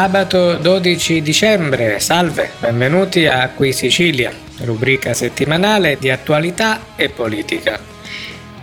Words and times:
sabato 0.00 0.54
12 0.54 1.20
dicembre, 1.20 2.00
salve, 2.00 2.52
benvenuti 2.58 3.26
a 3.26 3.50
Qui 3.50 3.70
Sicilia, 3.70 4.32
rubrica 4.60 5.12
settimanale 5.12 5.98
di 6.00 6.08
attualità 6.08 6.94
e 6.96 7.10
politica. 7.10 7.78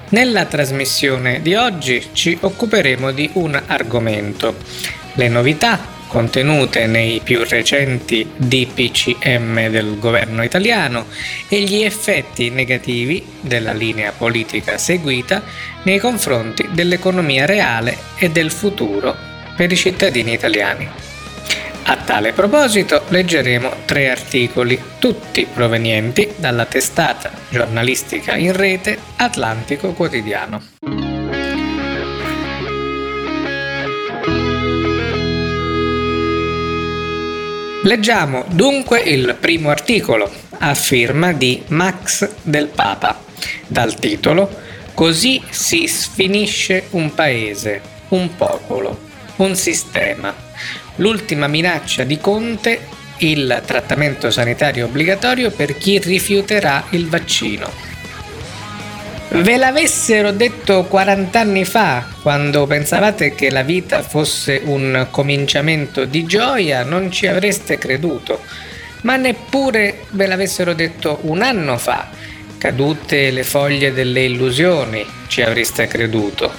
Nella 0.09 0.45
trasmissione 0.45 1.43
di 1.43 1.53
oggi 1.53 2.07
ci 2.13 2.35
occuperemo 2.41 3.11
di 3.11 3.29
un 3.33 3.61
argomento, 3.67 4.55
le 5.13 5.27
novità 5.27 5.79
contenute 6.07 6.87
nei 6.87 7.21
più 7.23 7.43
recenti 7.47 8.27
DPCM 8.35 9.69
del 9.69 9.99
governo 9.99 10.41
italiano 10.41 11.05
e 11.49 11.61
gli 11.61 11.83
effetti 11.83 12.49
negativi 12.49 13.23
della 13.41 13.73
linea 13.73 14.11
politica 14.11 14.79
seguita 14.79 15.43
nei 15.83 15.99
confronti 15.99 16.67
dell'economia 16.71 17.45
reale 17.45 17.95
e 18.15 18.31
del 18.31 18.49
futuro 18.49 19.15
per 19.55 19.71
i 19.71 19.75
cittadini 19.75 20.33
italiani. 20.33 21.06
A 21.89 21.95
tale 21.95 22.33
proposito 22.33 23.03
leggeremo 23.07 23.71
tre 23.85 24.09
articoli, 24.09 24.77
tutti 24.99 25.47
provenienti 25.51 26.33
dalla 26.35 26.65
testata 26.65 27.31
giornalistica 27.49 28.35
in 28.35 28.51
rete 28.51 28.99
Atlantico 29.15 29.93
Quotidiano. 29.93 30.61
Leggiamo 37.83 38.43
dunque 38.49 38.99
il 38.99 39.37
primo 39.39 39.69
articolo, 39.69 40.29
a 40.57 40.73
firma 40.73 41.31
di 41.31 41.63
Max 41.67 42.29
del 42.41 42.67
Papa, 42.67 43.17
dal 43.65 43.95
titolo 43.95 44.49
Così 44.93 45.41
si 45.49 45.87
sfinisce 45.87 46.87
un 46.89 47.13
paese, 47.13 47.81
un 48.09 48.35
popolo 48.35 49.05
un 49.37 49.55
sistema. 49.55 50.33
L'ultima 50.97 51.47
minaccia 51.47 52.03
di 52.03 52.19
Conte, 52.19 52.79
il 53.19 53.61
trattamento 53.65 54.29
sanitario 54.29 54.85
obbligatorio 54.85 55.51
per 55.51 55.77
chi 55.77 55.99
rifiuterà 55.99 56.85
il 56.91 57.07
vaccino. 57.07 57.85
Ve 59.29 59.57
l'avessero 59.57 60.31
detto 60.31 60.85
40 60.85 61.39
anni 61.39 61.65
fa, 61.65 62.07
quando 62.21 62.65
pensavate 62.65 63.35
che 63.35 63.51
la 63.51 63.61
vita 63.61 64.01
fosse 64.01 64.61
un 64.63 65.07
cominciamento 65.11 66.05
di 66.05 66.25
gioia, 66.25 66.83
non 66.83 67.11
ci 67.11 67.27
avreste 67.27 67.77
creduto. 67.77 68.41
Ma 69.01 69.17
neppure 69.17 70.05
ve 70.11 70.27
l'avessero 70.27 70.73
detto 70.73 71.19
un 71.23 71.41
anno 71.41 71.77
fa, 71.77 72.09
cadute 72.57 73.29
le 73.29 73.43
foglie 73.43 73.93
delle 73.93 74.23
illusioni, 74.23 75.05
ci 75.27 75.41
avreste 75.41 75.87
creduto. 75.87 76.51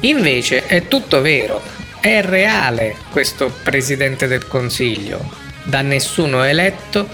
Invece 0.00 0.66
è 0.66 0.86
tutto 0.88 1.20
vero, 1.20 1.62
è 2.00 2.22
reale 2.22 2.96
questo 3.10 3.52
Presidente 3.62 4.26
del 4.26 4.46
Consiglio, 4.46 5.30
da 5.64 5.82
nessuno 5.82 6.44
eletto, 6.44 7.08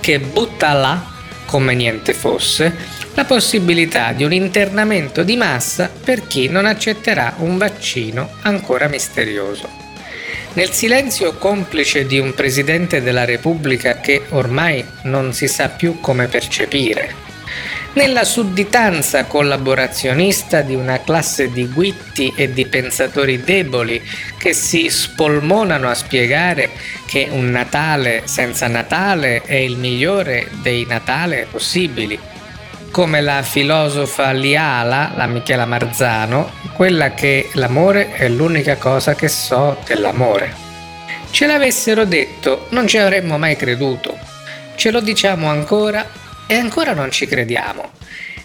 che 0.00 0.18
butta 0.18 0.72
là, 0.72 1.10
come 1.46 1.74
niente 1.74 2.14
fosse, 2.14 2.74
la 3.14 3.24
possibilità 3.24 4.12
di 4.12 4.24
un 4.24 4.32
internamento 4.32 5.22
di 5.22 5.36
massa 5.36 5.90
per 6.02 6.26
chi 6.26 6.48
non 6.48 6.64
accetterà 6.64 7.34
un 7.38 7.58
vaccino 7.58 8.30
ancora 8.42 8.88
misterioso. 8.88 9.68
Nel 10.54 10.70
silenzio 10.70 11.34
complice 11.34 12.06
di 12.06 12.18
un 12.18 12.34
Presidente 12.34 13.02
della 13.02 13.24
Repubblica 13.24 14.00
che 14.00 14.24
ormai 14.30 14.84
non 15.02 15.32
si 15.32 15.48
sa 15.48 15.68
più 15.68 16.00
come 16.00 16.26
percepire, 16.26 17.14
nella 17.94 18.24
sudditanza 18.24 19.26
collaborazionista 19.26 20.62
di 20.62 20.74
una 20.74 21.00
classe 21.00 21.50
di 21.50 21.66
guitti 21.66 22.32
e 22.34 22.52
di 22.52 22.66
pensatori 22.66 23.42
deboli 23.42 24.02
che 24.38 24.54
si 24.54 24.88
spolmonano 24.88 25.88
a 25.88 25.94
spiegare 25.94 26.70
che 27.06 27.28
un 27.30 27.50
Natale 27.50 28.22
senza 28.24 28.66
Natale 28.66 29.42
è 29.42 29.56
il 29.56 29.76
migliore 29.76 30.48
dei 30.62 30.86
Natale 30.86 31.46
possibili. 31.50 32.18
Come 32.90 33.20
la 33.20 33.42
filosofa 33.42 34.32
Liala, 34.32 35.12
la 35.14 35.26
Michela 35.26 35.66
Marzano, 35.66 36.52
quella 36.74 37.12
che 37.12 37.50
l'amore 37.54 38.12
è 38.12 38.28
l'unica 38.28 38.76
cosa 38.76 39.14
che 39.14 39.28
so 39.28 39.78
dell'amore. 39.86 40.54
Ce 41.30 41.46
l'avessero 41.46 42.04
detto, 42.04 42.66
non 42.70 42.86
ci 42.86 42.98
avremmo 42.98 43.38
mai 43.38 43.56
creduto. 43.56 44.18
Ce 44.74 44.90
lo 44.90 45.00
diciamo 45.00 45.48
ancora 45.48 46.06
e 46.46 46.54
ancora 46.54 46.92
non 46.92 47.10
ci 47.10 47.26
crediamo. 47.26 47.90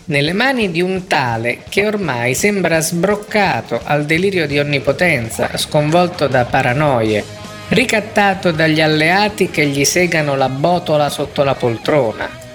Nelle 0.05 0.33
mani 0.33 0.71
di 0.71 0.81
un 0.81 1.05
tale 1.07 1.63
che 1.67 1.85
ormai 1.85 2.33
sembra 2.33 2.79
sbroccato 2.79 3.81
al 3.83 4.05
delirio 4.05 4.47
di 4.47 4.57
onnipotenza, 4.57 5.57
sconvolto 5.57 6.27
da 6.27 6.45
paranoie, 6.45 7.23
ricattato 7.69 8.51
dagli 8.51 8.79
alleati 8.79 9.49
che 9.49 9.65
gli 9.65 9.83
segano 9.83 10.35
la 10.35 10.47
botola 10.47 11.09
sotto 11.09 11.43
la 11.43 11.55
poltrona. 11.55 12.45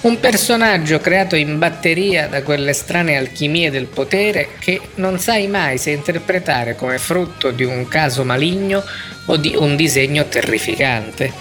Un 0.00 0.20
personaggio 0.20 1.00
creato 1.00 1.34
in 1.34 1.58
batteria 1.58 2.28
da 2.28 2.42
quelle 2.42 2.72
strane 2.72 3.16
alchimie 3.16 3.70
del 3.70 3.86
potere 3.86 4.50
che 4.60 4.80
non 4.96 5.18
sai 5.18 5.48
mai 5.48 5.76
se 5.76 5.90
interpretare 5.90 6.76
come 6.76 6.98
frutto 6.98 7.50
di 7.50 7.64
un 7.64 7.88
caso 7.88 8.22
maligno 8.24 8.84
o 9.26 9.36
di 9.36 9.56
un 9.56 9.74
disegno 9.74 10.26
terrificante. 10.26 11.32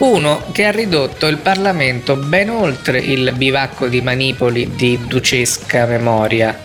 Uno 0.00 0.46
che 0.52 0.64
ha 0.64 0.70
ridotto 0.70 1.26
il 1.26 1.36
Parlamento 1.36 2.16
ben 2.16 2.48
oltre 2.48 2.98
il 2.98 3.32
bivacco 3.36 3.86
di 3.86 4.00
manipoli 4.00 4.74
di 4.74 4.98
ducesca 5.06 5.84
memoria, 5.84 6.58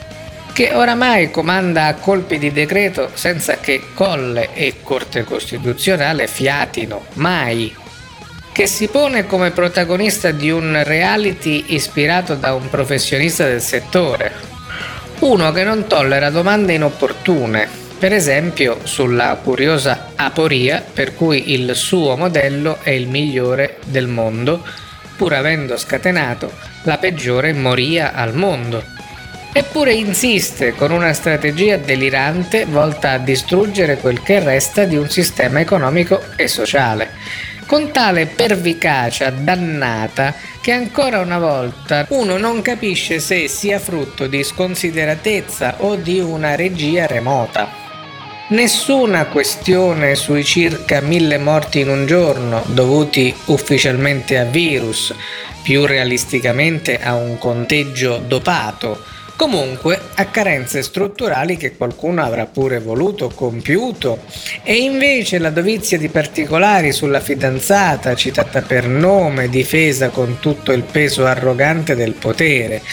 che 0.53 0.73
oramai 0.73 1.29
comanda 1.31 1.87
a 1.87 1.95
colpi 1.95 2.39
di 2.39 2.53
decreto 2.53 3.11
senza 3.13 3.57
che 3.57 3.87
Colle 3.93 4.53
e 4.53 4.75
Corte 4.81 5.25
Costituzionale 5.25 6.27
fiatino 6.27 7.07
mai, 7.15 7.75
che 8.53 8.67
si 8.67 8.87
pone 8.87 9.25
come 9.25 9.51
protagonista 9.51 10.31
di 10.31 10.49
un 10.49 10.81
reality 10.85 11.65
ispirato 11.73 12.35
da 12.35 12.53
un 12.53 12.69
professionista 12.69 13.45
del 13.45 13.61
settore, 13.61 14.31
uno 15.19 15.51
che 15.51 15.65
non 15.65 15.87
tollera 15.87 16.29
domande 16.29 16.71
inopportune, 16.71 17.83
per 17.97 18.13
esempio 18.13 18.79
sulla 18.83 19.39
curiosa 19.41 20.11
aporia 20.15 20.83
per 20.93 21.15
cui 21.15 21.53
il 21.53 21.75
suo 21.75 22.17
modello 22.17 22.79
è 22.81 22.89
il 22.89 23.07
migliore 23.07 23.77
del 23.85 24.07
mondo, 24.07 24.63
pur 25.15 25.33
avendo 25.33 25.77
scatenato 25.77 26.51
la 26.83 26.97
peggiore 26.97 27.53
moria 27.53 28.13
al 28.13 28.35
mondo. 28.35 28.83
Eppure 29.53 29.93
insiste 29.93 30.73
con 30.73 30.91
una 30.91 31.13
strategia 31.13 31.77
delirante 31.77 32.65
volta 32.65 33.11
a 33.11 33.17
distruggere 33.17 33.97
quel 33.97 34.21
che 34.21 34.41
resta 34.41 34.83
di 34.83 34.97
un 34.97 35.09
sistema 35.09 35.61
economico 35.61 36.21
e 36.35 36.49
sociale, 36.49 37.11
con 37.65 37.91
tale 37.91 38.25
pervicacia 38.25 39.29
dannata 39.29 40.35
che 40.61 40.73
ancora 40.73 41.19
una 41.21 41.39
volta 41.39 42.05
uno 42.09 42.37
non 42.37 42.61
capisce 42.61 43.19
se 43.19 43.47
sia 43.47 43.79
frutto 43.79 44.27
di 44.27 44.43
sconsideratezza 44.43 45.75
o 45.79 45.95
di 45.95 46.19
una 46.19 46.55
regia 46.55 47.07
remota. 47.07 47.84
Nessuna 48.47 49.25
questione 49.25 50.13
sui 50.13 50.43
circa 50.43 51.01
mille 51.01 51.39
morti 51.39 51.79
in 51.79 51.89
un 51.89 52.05
giorno 52.05 52.61
dovuti 52.67 53.33
ufficialmente 53.45 54.37
a 54.37 54.43
virus, 54.43 55.11
più 55.63 55.83
realisticamente 55.87 57.01
a 57.01 57.15
un 57.15 57.39
conteggio 57.39 58.21
dopato, 58.27 59.01
comunque 59.35 59.99
a 60.13 60.25
carenze 60.25 60.83
strutturali 60.83 61.57
che 61.57 61.75
qualcuno 61.75 62.21
avrà 62.23 62.45
pure 62.45 62.79
voluto, 62.79 63.29
compiuto, 63.29 64.19
e 64.61 64.75
invece 64.75 65.39
la 65.39 65.49
dovizia 65.49 65.97
di 65.97 66.09
particolari 66.09 66.91
sulla 66.91 67.21
fidanzata, 67.21 68.13
citata 68.13 68.61
per 68.61 68.87
nome, 68.87 69.49
difesa 69.49 70.09
con 70.09 70.37
tutto 70.39 70.71
il 70.71 70.83
peso 70.83 71.25
arrogante 71.25 71.95
del 71.95 72.13
potere, 72.13 72.83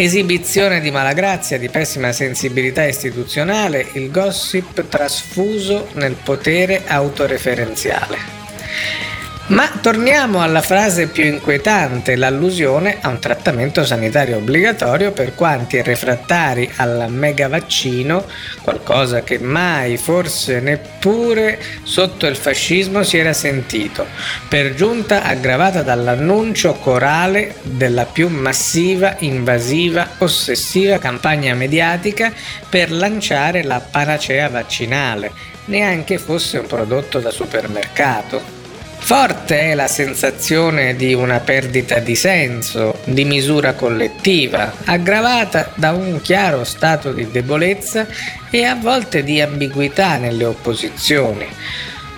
Esibizione 0.00 0.78
di 0.78 0.92
malagrazia, 0.92 1.58
di 1.58 1.68
pessima 1.68 2.12
sensibilità 2.12 2.84
istituzionale, 2.84 3.84
il 3.94 4.12
gossip 4.12 4.86
trasfuso 4.86 5.88
nel 5.94 6.14
potere 6.14 6.84
autoreferenziale. 6.86 8.16
Ma 9.48 9.66
torniamo 9.80 10.42
alla 10.42 10.60
frase 10.60 11.06
più 11.06 11.24
inquietante, 11.24 12.16
l'allusione 12.16 12.98
a 13.00 13.08
un 13.08 13.18
trattamento 13.18 13.82
sanitario 13.82 14.36
obbligatorio 14.36 15.12
per 15.12 15.34
quanti 15.34 15.80
refrattari 15.80 16.70
al 16.76 17.06
mega 17.08 17.48
vaccino, 17.48 18.26
qualcosa 18.60 19.22
che 19.22 19.38
mai, 19.38 19.96
forse 19.96 20.60
neppure 20.60 21.58
sotto 21.82 22.26
il 22.26 22.36
fascismo 22.36 23.02
si 23.02 23.16
era 23.16 23.32
sentito, 23.32 24.04
per 24.50 24.74
giunta 24.74 25.22
aggravata 25.22 25.80
dall'annuncio 25.80 26.74
corale 26.74 27.54
della 27.62 28.04
più 28.04 28.28
massiva, 28.28 29.16
invasiva, 29.20 30.10
ossessiva 30.18 30.98
campagna 30.98 31.54
mediatica 31.54 32.30
per 32.68 32.92
lanciare 32.92 33.62
la 33.62 33.80
panacea 33.80 34.50
vaccinale, 34.50 35.32
neanche 35.66 36.18
fosse 36.18 36.58
un 36.58 36.66
prodotto 36.66 37.18
da 37.18 37.30
supermercato. 37.30 38.57
Forte 38.98 39.60
è 39.60 39.74
la 39.74 39.88
sensazione 39.88 40.94
di 40.94 41.14
una 41.14 41.40
perdita 41.40 41.98
di 41.98 42.14
senso, 42.14 43.00
di 43.04 43.24
misura 43.24 43.72
collettiva, 43.72 44.72
aggravata 44.84 45.70
da 45.74 45.92
un 45.92 46.20
chiaro 46.20 46.62
stato 46.64 47.12
di 47.12 47.30
debolezza 47.30 48.06
e 48.50 48.64
a 48.64 48.74
volte 48.74 49.22
di 49.22 49.40
ambiguità 49.40 50.18
nelle 50.18 50.44
opposizioni. 50.44 51.46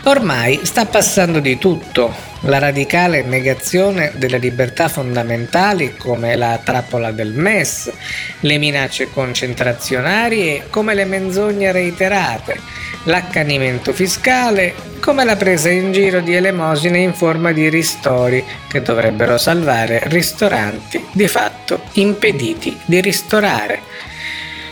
Ormai 0.04 0.60
sta 0.62 0.86
passando 0.86 1.40
di 1.40 1.58
tutto, 1.58 2.14
la 2.44 2.58
radicale 2.58 3.22
negazione 3.22 4.12
delle 4.16 4.38
libertà 4.38 4.88
fondamentali 4.88 5.94
come 5.94 6.36
la 6.36 6.58
trappola 6.64 7.12
del 7.12 7.34
MES, 7.34 7.92
le 8.40 8.56
minacce 8.56 9.10
concentrazionarie 9.10 10.68
come 10.70 10.94
le 10.94 11.04
menzogne 11.04 11.70
reiterate, 11.70 12.58
l'accanimento 13.04 13.92
fiscale 13.92 14.74
come 15.00 15.24
la 15.24 15.36
presa 15.36 15.68
in 15.68 15.92
giro 15.92 16.20
di 16.20 16.34
elemosine 16.34 16.98
in 16.98 17.12
forma 17.12 17.52
di 17.52 17.68
ristori 17.68 18.42
che 18.68 18.80
dovrebbero 18.80 19.36
salvare 19.36 20.00
ristoranti 20.04 21.04
di 21.12 21.28
fatto 21.28 21.82
impediti 21.92 22.78
di 22.86 23.02
ristorare. 23.02 23.82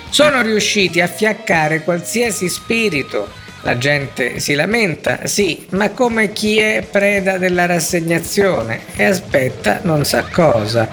Sono 0.09 0.41
riusciti 0.41 1.03
a 1.03 1.07
fiaccare 1.07 1.83
qualsiasi 1.83 2.49
spirito 2.49 3.47
la 3.63 3.77
gente 3.77 4.39
si 4.39 4.55
lamenta, 4.55 5.27
sì, 5.27 5.67
ma 5.71 5.91
come 5.91 6.33
chi 6.33 6.59
è 6.59 6.87
preda 6.89 7.39
della 7.39 7.67
rassegnazione 7.67 8.81
e 8.95 9.05
aspetta 9.05 9.81
non 9.83 10.05
sa 10.05 10.25
cosa. 10.31 10.89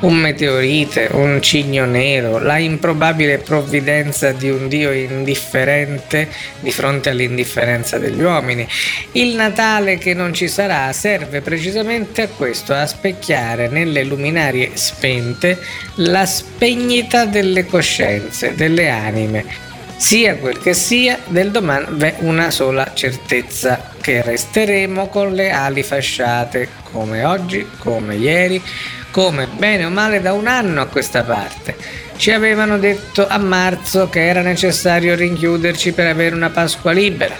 Un 0.00 0.14
meteorite, 0.14 1.08
un 1.12 1.42
cigno 1.42 1.84
nero, 1.84 2.38
la 2.38 2.56
improbabile 2.56 3.36
provvidenza 3.36 4.32
di 4.32 4.48
un 4.48 4.66
Dio 4.66 4.92
indifferente 4.92 6.28
di 6.60 6.70
fronte 6.70 7.10
all'indifferenza 7.10 7.98
degli 7.98 8.22
uomini. 8.22 8.66
Il 9.12 9.34
Natale 9.34 9.98
che 9.98 10.14
non 10.14 10.32
ci 10.32 10.48
sarà 10.48 10.90
serve 10.92 11.42
precisamente 11.42 12.22
a 12.22 12.28
questo, 12.28 12.72
a 12.72 12.86
specchiare 12.86 13.68
nelle 13.68 14.04
luminarie 14.04 14.70
spente 14.74 15.58
la 15.96 16.24
spegnita 16.24 17.26
delle 17.26 17.66
coscienze, 17.66 18.54
delle 18.54 18.88
anime 18.88 19.68
sia 20.00 20.36
quel 20.36 20.58
che 20.58 20.72
sia, 20.72 21.18
del 21.26 21.50
domani 21.50 21.84
v'è 21.90 22.16
una 22.20 22.50
sola 22.50 22.92
certezza, 22.94 23.92
che 24.00 24.22
resteremo 24.22 25.08
con 25.08 25.34
le 25.34 25.50
ali 25.50 25.82
fasciate, 25.82 26.68
come 26.90 27.22
oggi, 27.22 27.68
come 27.78 28.16
ieri, 28.16 28.62
come 29.10 29.46
bene 29.46 29.84
o 29.84 29.90
male 29.90 30.22
da 30.22 30.32
un 30.32 30.46
anno 30.46 30.80
a 30.80 30.86
questa 30.86 31.22
parte. 31.22 31.76
Ci 32.16 32.32
avevano 32.32 32.78
detto 32.78 33.28
a 33.28 33.36
marzo 33.36 34.08
che 34.08 34.26
era 34.26 34.40
necessario 34.40 35.14
rinchiuderci 35.14 35.92
per 35.92 36.06
avere 36.06 36.34
una 36.34 36.48
Pasqua 36.48 36.92
libera. 36.92 37.36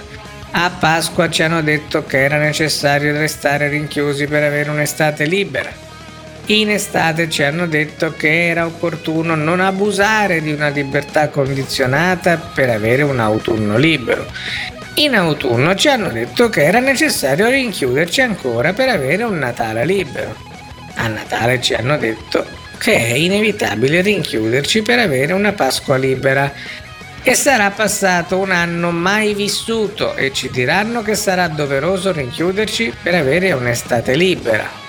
A 0.51 0.71
Pasqua 0.71 1.31
ci 1.31 1.43
hanno 1.43 1.63
detto 1.63 2.05
che 2.05 2.23
era 2.23 2.37
necessario 2.37 3.17
restare 3.17 3.69
rinchiusi 3.69 4.27
per 4.27 4.43
avere 4.43 4.69
un'estate 4.69 5.25
libera 5.25 5.89
in 6.59 6.71
estate 6.71 7.29
ci 7.29 7.45
hanno 7.45 7.67
detto 7.67 8.13
che 8.17 8.49
era 8.49 8.67
opportuno 8.67 9.37
non 9.37 9.61
abusare 9.61 10.41
di 10.41 10.53
una 10.53 10.69
libertà 10.69 11.29
condizionata 11.29 12.39
per 12.39 12.71
avere 12.71 13.03
un 13.03 13.21
autunno 13.21 13.77
libero. 13.77 14.27
In 14.95 15.15
autunno 15.15 15.77
ci 15.77 15.89
hanno 15.89 16.09
detto 16.09 16.49
che 16.49 16.65
era 16.65 16.81
necessario 16.81 17.49
rinchiuderci 17.49 18.21
ancora 18.21 18.73
per 18.73 18.89
avere 18.89 19.23
un 19.23 19.39
Natale 19.39 19.85
libero. 19.85 20.35
A 20.95 21.07
Natale 21.07 21.61
ci 21.61 21.75
hanno 21.75 21.97
detto 21.97 22.45
che 22.79 22.97
è 22.97 23.13
inevitabile 23.13 24.01
rinchiuderci 24.01 24.83
per 24.83 24.99
avere 24.99 25.33
una 25.33 25.53
Pasqua 25.53 25.97
libera. 25.97 26.53
E 27.23 27.35
sarà 27.35 27.71
passato 27.71 28.39
un 28.39 28.51
anno 28.51 28.91
mai 28.91 29.35
vissuto 29.35 30.17
e 30.17 30.33
ci 30.33 30.51
diranno 30.51 31.03
che 31.03 31.15
sarà 31.15 31.49
doveroso 31.49 32.13
rinchiuderci 32.13 32.95
per 33.03 33.15
avere 33.15 33.53
un'estate 33.53 34.17
libera. 34.17 34.80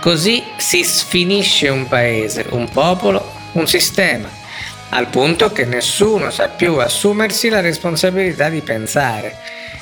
Così 0.00 0.42
si 0.56 0.82
sfinisce 0.82 1.68
un 1.68 1.86
paese, 1.86 2.46
un 2.50 2.68
popolo, 2.70 3.32
un 3.52 3.68
sistema, 3.68 4.28
al 4.88 5.08
punto 5.08 5.52
che 5.52 5.66
nessuno 5.66 6.30
sa 6.30 6.48
più 6.48 6.76
assumersi 6.76 7.50
la 7.50 7.60
responsabilità 7.60 8.48
di 8.48 8.62
pensare. 8.62 9.36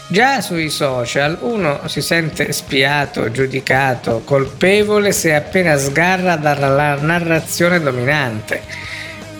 Già 0.08 0.40
sui 0.40 0.70
social 0.70 1.38
uno 1.42 1.86
si 1.86 2.02
sente 2.02 2.52
spiato, 2.52 3.30
giudicato, 3.30 4.22
colpevole 4.24 5.12
se 5.12 5.34
appena 5.34 5.76
sgarra 5.76 6.34
dalla 6.34 6.96
narrazione 6.96 7.78
dominante. 7.78 8.62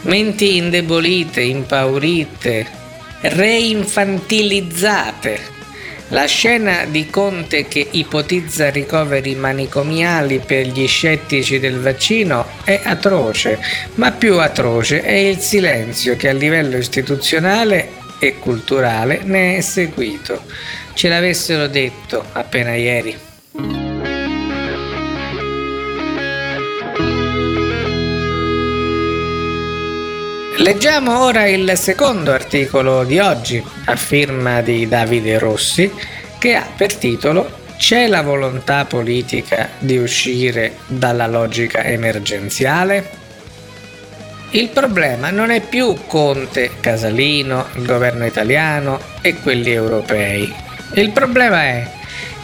Menti 0.03 0.59
indebolite, 0.59 1.41
impaurite, 1.41 2.65
reinfantilizzate 3.23 5.58
la 6.09 6.25
scena 6.27 6.85
di 6.87 7.09
Conte 7.11 7.69
che 7.69 7.87
ipotizza 7.91 8.71
ricoveri 8.71 9.35
manicomiali 9.35 10.39
per 10.39 10.67
gli 10.67 10.87
scettici 10.87 11.59
del 11.59 11.79
vaccino 11.81 12.47
è 12.65 12.81
atroce, 12.83 13.59
ma 13.95 14.13
più 14.13 14.39
atroce 14.39 15.03
è 15.03 15.13
il 15.13 15.39
silenzio 15.39 16.17
che 16.17 16.29
a 16.29 16.33
livello 16.33 16.77
istituzionale 16.77 17.91
e 18.19 18.39
culturale 18.39 19.21
ne 19.25 19.57
è 19.57 19.61
seguito. 19.61 20.45
Ce 20.95 21.09
l'avessero 21.09 21.67
detto 21.69 22.25
appena 22.33 22.75
ieri. 22.75 23.88
Leggiamo 30.69 31.23
ora 31.25 31.47
il 31.47 31.79
secondo 31.79 32.31
articolo 32.31 33.03
di 33.03 33.19
oggi, 33.19 33.65
a 33.87 33.97
firma 33.97 34.61
di 34.61 34.87
Davide 34.87 35.39
Rossi, 35.39 35.91
che 36.39 36.57
ha 36.57 36.67
per 36.77 36.95
titolo 36.95 37.51
C'è 37.79 38.07
la 38.07 38.21
volontà 38.21 38.85
politica 38.85 39.71
di 39.79 39.97
uscire 39.97 40.77
dalla 40.87 41.27
logica 41.27 41.85
emergenziale? 41.85 43.09
Il 44.51 44.69
problema 44.69 45.31
non 45.31 45.49
è 45.49 45.63
più 45.63 45.97
Conte, 46.07 46.73
Casalino, 46.81 47.69
il 47.77 47.87
governo 47.87 48.27
italiano 48.27 49.01
e 49.23 49.37
quelli 49.41 49.71
europei. 49.71 50.55
Il 50.97 51.13
problema 51.13 51.63
è 51.63 51.91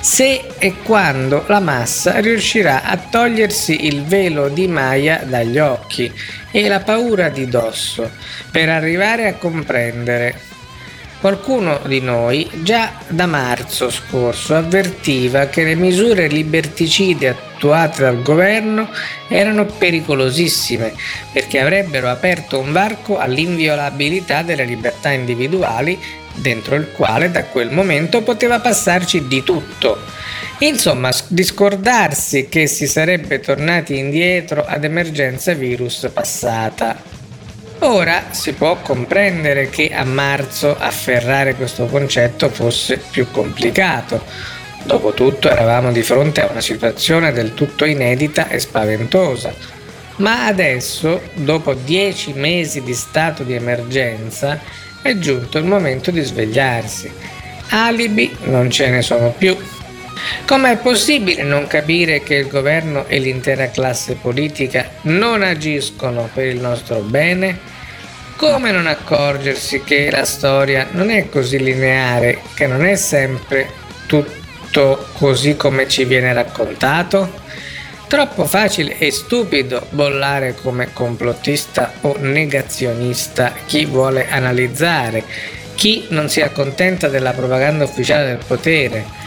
se 0.05 0.45
e 0.59 0.75
quando 0.83 1.45
la 1.47 1.61
massa 1.61 2.21
riuscirà 2.21 2.83
a 2.83 2.99
togliersi 2.99 3.87
il 3.87 4.05
velo 4.05 4.51
di 4.51 4.69
Maya 4.69 5.23
dagli 5.25 5.57
occhi 5.59 6.13
e 6.51 6.69
la 6.69 6.81
paura 6.81 7.31
di 7.31 7.49
dosso 7.49 8.11
per 8.51 8.69
arrivare 8.69 9.29
a 9.29 9.35
comprendere. 9.37 10.39
Qualcuno 11.21 11.81
di 11.87 12.03
noi 12.03 12.47
già 12.53 12.93
da 13.09 13.25
marzo 13.25 13.89
scorso 13.89 14.55
avvertiva 14.55 15.47
che 15.47 15.65
le 15.65 15.75
misure 15.75 16.27
liberticide 16.27 17.29
attuate 17.29 18.03
dal 18.03 18.21
governo 18.21 18.91
erano 19.29 19.65
pericolosissime 19.65 20.93
perché 21.33 21.61
avrebbero 21.61 22.11
aperto 22.11 22.59
un 22.59 22.73
varco 22.73 23.17
all'inviolabilità 23.17 24.43
delle 24.43 24.67
libertà 24.67 25.13
individuali 25.13 25.99
dentro 26.35 26.75
il 26.75 26.91
quale 26.93 27.31
da 27.31 27.45
quel 27.45 27.71
momento 27.71 28.23
poteva 28.23 28.61
passarci 28.61 29.27
di 29.27 29.43
tutto 29.43 29.99
Insomma, 30.59 31.11
discordarsi 31.29 32.49
che 32.49 32.69
si 32.69 32.87
sarebbe 32.87 33.41
tornati 33.41 33.99
indietro 33.99 34.65
ad 34.65 34.85
emergenza 34.85 35.53
virus 35.53 36.09
passata. 36.13 36.97
Ora 37.81 38.27
si 38.31 38.53
può 38.53 38.77
comprendere 38.77 39.69
che 39.69 39.91
a 39.93 40.05
marzo 40.05 40.77
afferrare 40.79 41.57
questo 41.57 41.87
concetto 41.87 42.49
fosse 42.49 42.99
più 42.99 43.31
complicato. 43.33 44.23
Dopotutto 44.85 45.51
eravamo 45.51 45.91
di 45.91 46.03
fronte 46.03 46.43
a 46.43 46.51
una 46.51 46.61
situazione 46.61 47.33
del 47.33 47.53
tutto 47.55 47.85
inedita 47.85 48.49
e 48.49 48.61
spaventosa. 48.61 49.53
Ma 50.17 50.47
adesso, 50.47 51.21
dopo 51.35 51.75
dieci 51.75 52.33
mesi 52.33 52.81
di 52.81 52.95
stato 52.95 53.43
di 53.43 53.55
emergenza, 53.55 54.61
è 55.05 55.19
giunto 55.19 55.59
il 55.59 55.67
momento 55.67 56.11
di 56.11 56.23
svegliarsi. 56.23 57.13
Alibi 57.69 58.35
non 58.45 58.71
ce 58.71 58.89
ne 58.89 59.03
sono 59.03 59.35
più. 59.37 59.55
Com'è 60.47 60.79
possibile 60.79 61.43
non 61.43 61.67
capire 61.67 62.23
che 62.23 62.37
il 62.37 62.49
governo 62.49 63.05
e 63.07 63.19
l'intera 63.19 63.69
classe 63.69 64.15
politica 64.15 64.89
non 65.03 65.43
agiscono 65.43 66.31
per 66.33 66.47
il 66.47 66.59
nostro 66.59 67.01
bene? 67.01 67.59
Come 68.37 68.71
non 68.71 68.87
accorgersi 68.87 69.83
che 69.85 70.11
la 70.11 70.25
storia 70.25 70.89
non 70.93 71.11
è 71.11 71.29
così 71.29 71.59
lineare, 71.59 72.41
che 72.55 72.67
non 72.67 72.83
è 72.87 72.97
sempre 72.97 73.69
tutto 74.07 75.09
così 75.13 75.55
come 75.55 75.87
ci 75.87 76.07
viene 76.07 76.33
raccontato? 76.33 77.43
Troppo 78.07 78.45
facile 78.45 78.99
e 78.99 79.11
stupido 79.11 79.87
bollare 79.91 80.55
come 80.55 80.93
complottista 80.93 81.95
o 82.03 82.17
negazionista 82.19 83.53
chi 83.67 83.85
vuole 83.87 84.29
analizzare, 84.29 85.25
chi 85.75 86.07
non 86.11 86.29
si 86.29 86.41
accontenta 86.41 87.09
della 87.09 87.33
propaganda 87.33 87.85
ufficiale 87.85 88.27
del 88.27 88.45
potere 88.47 89.25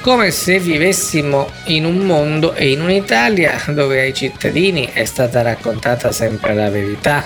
come 0.00 0.30
se 0.30 0.58
vivessimo 0.58 1.50
in 1.64 1.84
un 1.84 1.98
mondo 1.98 2.54
e 2.54 2.70
in 2.70 2.80
un'Italia 2.80 3.60
dove 3.68 4.00
ai 4.00 4.14
cittadini 4.14 4.88
è 4.92 5.04
stata 5.04 5.42
raccontata 5.42 6.12
sempre 6.12 6.54
la 6.54 6.70
verità. 6.70 7.24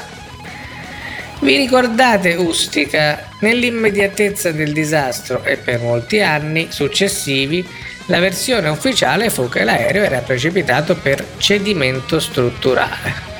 Vi 1.40 1.56
ricordate 1.56 2.34
Ustica? 2.34 3.28
Nell'immediatezza 3.40 4.52
del 4.52 4.72
disastro 4.72 5.44
e 5.44 5.56
per 5.56 5.80
molti 5.80 6.20
anni 6.22 6.68
successivi 6.70 7.66
la 8.12 8.20
versione 8.20 8.68
ufficiale 8.68 9.30
fu 9.30 9.48
che 9.48 9.64
l'aereo 9.64 10.04
era 10.04 10.18
precipitato 10.18 10.94
per 10.96 11.24
cedimento 11.38 12.20
strutturale. 12.20 13.30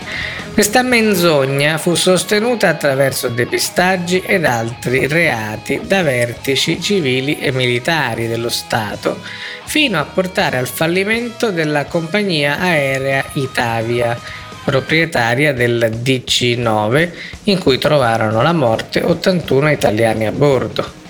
Questa 0.55 0.83
menzogna 0.83 1.77
fu 1.77 1.95
sostenuta 1.95 2.69
attraverso 2.69 3.29
depistaggi 3.29 4.23
ed 4.25 4.47
altri 4.47 5.07
reati 5.07 5.83
da 5.85 6.03
vertici 6.03 6.81
civili 6.81 7.39
e 7.39 7.53
militari 7.53 8.29
dello 8.29 8.49
Stato, 8.49 9.21
fino 9.65 9.99
a 9.99 10.05
portare 10.05 10.57
al 10.57 10.69
fallimento 10.69 11.51
della 11.51 11.85
compagnia 11.85 12.59
aerea 12.59 13.25
Itavia, 13.35 14.19
proprietaria 14.65 15.53
del 15.53 15.99
DC-9, 16.03 17.11
in 17.45 17.59
cui 17.59 17.77
trovarono 17.77 18.41
la 18.41 18.55
morte 18.55 19.03
81 19.03 19.71
italiani 19.71 20.27
a 20.27 20.33
bordo. 20.33 21.01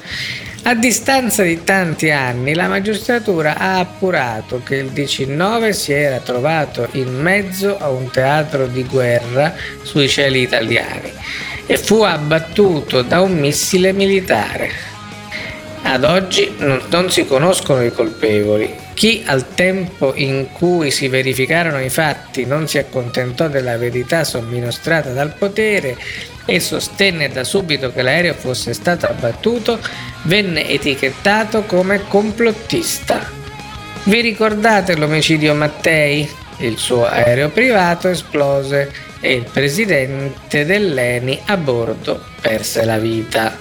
A 0.65 0.77
distanza 0.77 1.43
di 1.43 1.65
tanti 1.65 2.11
anni 2.11 2.55
la 2.55 2.69
magistratura 2.69 3.57
ha 3.57 3.81
appurato 3.81 4.63
che 4.63 4.77
il 4.77 4.91
19 4.91 5.73
si 5.73 5.93
era 5.93 6.21
trovato 6.21 6.87
in 6.93 7.21
mezzo 7.21 7.77
a 7.79 7.89
un 7.89 8.09
teatro 8.11 8.69
di 8.69 8.85
guerra 8.85 9.53
sui 9.83 10.09
cieli 10.09 10.41
italiani 10.41 11.13
e 11.67 11.77
fu 11.77 12.03
abbattuto 12.03 13.03
da 13.03 13.21
un 13.21 13.33
missile 13.39 13.93
militare. 13.93 14.71
Ad 15.83 16.05
oggi 16.05 16.55
non 16.59 17.11
si 17.11 17.27
conoscono 17.27 17.83
i 17.83 17.93
colpevoli. 17.93 18.82
Chi 19.03 19.25
al 19.27 19.57
tempo 19.57 20.15
in 20.15 20.53
cui 20.53 20.93
si 20.93 21.09
verificarono 21.09 21.81
i 21.81 21.89
fatti 21.89 22.47
non 22.47 22.69
si 22.69 22.79
accontentò 22.79 23.49
della 23.49 23.77
verità 23.77 24.23
somministrata 24.23 25.11
dal 25.11 25.35
potere 25.35 25.97
e 26.45 26.61
sostenne 26.61 27.29
da 27.29 27.43
subito 27.43 27.91
che 27.91 28.03
l'aereo 28.03 28.35
fosse 28.35 28.73
stato 28.73 29.07
abbattuto, 29.07 29.81
venne 30.23 30.69
etichettato 30.69 31.63
come 31.63 32.07
complottista. 32.07 33.29
Vi 34.05 34.21
ricordate 34.21 34.95
l'omicidio 34.95 35.53
Mattei? 35.53 36.31
Il 36.59 36.79
suo 36.79 37.05
aereo 37.05 37.49
privato 37.49 38.07
esplose 38.07 38.93
e 39.21 39.33
il 39.33 39.49
presidente 39.53 40.65
dell'ENI 40.65 41.41
a 41.47 41.57
bordo 41.57 42.23
perse 42.41 42.85
la 42.85 42.99
vita. 42.99 43.59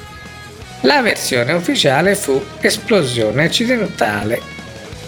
La 0.81 1.01
versione 1.01 1.53
ufficiale 1.53 2.13
fu 2.13 2.39
esplosione 2.59 3.45
accidentale 3.45 4.59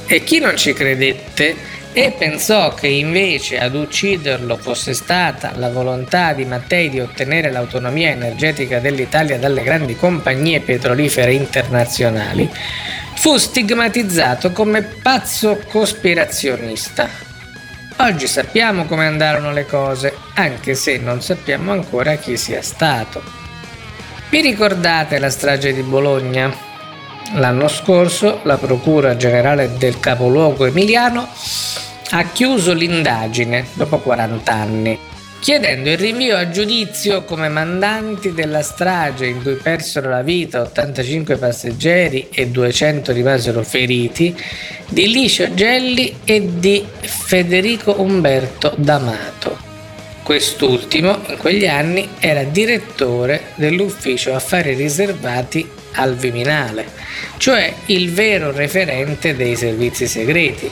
e 0.05 0.23
chi 0.23 0.39
non 0.39 0.57
ci 0.57 0.73
credette 0.73 1.55
e 1.95 2.15
pensò 2.17 2.73
che 2.73 2.87
invece 2.87 3.59
ad 3.59 3.75
ucciderlo 3.75 4.57
fosse 4.57 4.93
stata 4.93 5.53
la 5.57 5.69
volontà 5.69 6.33
di 6.33 6.43
Mattei 6.43 6.89
di 6.89 6.99
ottenere 6.99 7.51
l'autonomia 7.51 8.09
energetica 8.09 8.79
dell'Italia 8.79 9.37
dalle 9.37 9.61
grandi 9.61 9.95
compagnie 9.95 10.59
petrolifere 10.59 11.33
internazionali, 11.33 12.49
fu 13.15 13.37
stigmatizzato 13.37 14.51
come 14.51 14.81
pazzo 14.81 15.61
cospirazionista. 15.69 17.07
Oggi 17.97 18.25
sappiamo 18.25 18.85
come 18.85 19.05
andarono 19.05 19.51
le 19.51 19.67
cose, 19.67 20.15
anche 20.33 20.73
se 20.73 20.97
non 20.97 21.21
sappiamo 21.21 21.71
ancora 21.71 22.15
chi 22.15 22.37
sia 22.37 22.63
stato. 22.63 23.21
Vi 24.29 24.41
ricordate 24.41 25.19
la 25.19 25.29
strage 25.29 25.73
di 25.73 25.83
Bologna? 25.83 26.72
L'anno 27.35 27.67
scorso 27.67 28.41
la 28.43 28.57
Procura 28.57 29.15
Generale 29.15 29.77
del 29.77 29.99
capoluogo 29.99 30.65
emiliano 30.65 31.27
ha 32.11 32.23
chiuso 32.31 32.73
l'indagine 32.73 33.65
dopo 33.73 33.97
40 33.97 34.53
anni, 34.53 34.99
chiedendo 35.39 35.89
il 35.89 35.97
rinvio 35.97 36.37
a 36.37 36.49
giudizio 36.49 37.23
come 37.23 37.49
mandanti 37.49 38.33
della 38.33 38.61
strage 38.61 39.25
in 39.25 39.41
cui 39.41 39.55
persero 39.55 40.09
la 40.09 40.21
vita 40.21 40.61
85 40.61 41.37
passeggeri 41.37 42.27
e 42.29 42.49
200 42.49 43.11
rimasero 43.11 43.63
feriti 43.63 44.39
di 44.87 45.11
Licio 45.11 45.53
Gelli 45.55 46.19
e 46.23 46.59
di 46.59 46.85
Federico 46.99 47.99
Umberto 47.99 48.73
D'Amato. 48.77 49.57
Quest'ultimo 50.21 51.19
in 51.27 51.37
quegli 51.37 51.65
anni 51.65 52.07
era 52.19 52.43
direttore 52.43 53.53
dell'ufficio 53.55 54.35
affari 54.35 54.73
riservati 54.75 55.81
al 55.93 56.15
Viminale, 56.15 56.87
cioè 57.37 57.73
il 57.87 58.11
vero 58.11 58.51
referente 58.51 59.35
dei 59.35 59.55
servizi 59.55 60.07
segreti, 60.07 60.69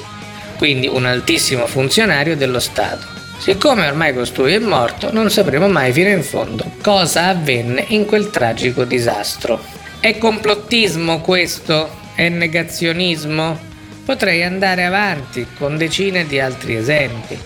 quindi 0.57 0.87
un 0.87 1.05
altissimo 1.05 1.67
funzionario 1.67 2.35
dello 2.35 2.59
Stato. 2.59 3.19
Siccome 3.37 3.87
ormai 3.87 4.13
costui 4.13 4.53
è 4.53 4.59
morto, 4.59 5.11
non 5.11 5.31
sapremo 5.31 5.67
mai 5.67 5.91
fino 5.91 6.09
in 6.09 6.23
fondo 6.23 6.73
cosa 6.81 7.27
avvenne 7.27 7.85
in 7.89 8.05
quel 8.05 8.29
tragico 8.29 8.83
disastro. 8.83 9.63
È 9.99 10.17
complottismo 10.17 11.21
questo? 11.21 11.89
È 12.13 12.29
negazionismo? 12.29 13.59
Potrei 14.05 14.43
andare 14.43 14.85
avanti 14.85 15.47
con 15.57 15.77
decine 15.77 16.27
di 16.27 16.39
altri 16.39 16.75
esempi 16.75 17.37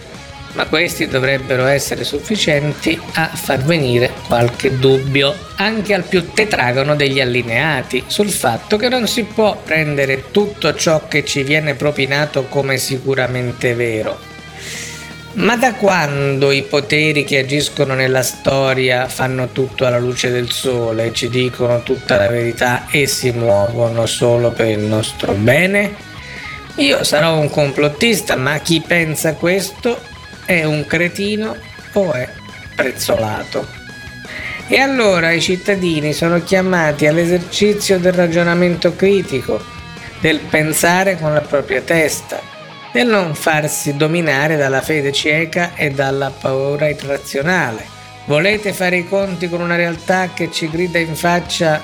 ma 0.55 0.65
questi 0.65 1.08
dovrebbero 1.08 1.65
essere 1.65 2.03
sufficienti 2.03 3.00
a 3.13 3.27
far 3.27 3.62
venire 3.63 4.14
qualche 4.36 4.77
dubbio 4.77 5.34
anche 5.56 5.94
al 5.94 6.04
più 6.04 6.34
tetragono 6.34 6.98
degli 6.98 7.22
allineati 7.22 8.04
sul 8.08 8.30
fatto 8.30 8.75
che 8.75 8.89
non 8.89 9.08
si 9.08 9.24
può 9.24 9.56
prendere 9.63 10.30
tutto 10.30 10.75
ciò 10.75 11.08
che 11.08 11.24
ci 11.24 11.44
viene 11.44 11.75
propinato 11.75 12.44
come 12.50 12.75
sicuramente 12.77 13.74
vero. 13.75 14.20
Ma 15.36 15.56
da 15.56 15.75
quando 15.75 16.51
i 16.51 16.63
poteri 16.63 17.24
che 17.24 17.39
agiscono 17.39 17.94
nella 17.94 18.24
storia 18.24 19.08
fanno 19.08 19.48
tutto 19.54 19.86
alla 19.86 20.00
luce 20.00 20.30
del 20.32 20.50
sole, 20.50 21.13
ci 21.13 21.30
dicono 21.30 21.82
tutta 21.84 22.18
la 22.18 22.27
verità 22.27 22.88
e 22.89 23.08
si 23.08 23.32
muovono 23.32 24.06
solo 24.06 24.51
per 24.51 24.68
il 24.68 24.80
nostro 24.80 25.32
bene? 25.32 25.96
Io 26.75 27.06
sarò 27.06 27.38
un 27.38 27.50
complottista, 27.50 28.36
ma 28.36 28.58
chi 28.60 28.84
pensa 28.86 29.36
questo 29.36 29.98
è 30.44 30.65
un 30.65 30.86
cretino 30.86 31.56
o 31.94 32.12
è 32.12 32.27
prezzolato. 32.75 33.84
E 34.67 34.79
allora 34.79 35.31
i 35.31 35.41
cittadini 35.41 36.12
sono 36.12 36.43
chiamati 36.43 37.05
all'esercizio 37.05 38.00
del 38.00 38.13
ragionamento 38.13 38.95
critico, 38.95 39.62
del 40.19 40.39
pensare 40.39 41.19
con 41.19 41.34
la 41.34 41.41
propria 41.41 41.81
testa, 41.81 42.41
del 42.91 43.05
non 43.05 43.36
farsi 43.36 43.95
dominare 43.95 44.57
dalla 44.57 44.81
fede 44.81 45.12
cieca 45.12 45.75
e 45.75 45.91
dalla 45.91 46.31
paura 46.31 46.89
irrazionale. 46.89 47.86
Volete 48.25 48.74
fare 48.74 48.98
i 48.98 49.07
conti 49.07 49.50
con 49.50 49.62
una 49.62 49.75
realtà 49.75 50.31
che 50.34 50.50
ci 50.51 50.67
grida 50.67 50.98
in 50.98 51.15
faccia 51.15 51.79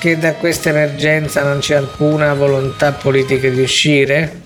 che 0.00 0.18
da 0.18 0.32
questa 0.34 0.70
emergenza 0.70 1.44
non 1.44 1.60
c'è 1.60 1.76
alcuna 1.76 2.34
volontà 2.34 2.90
politica 2.90 3.48
di 3.48 3.60
uscire? 3.60 4.42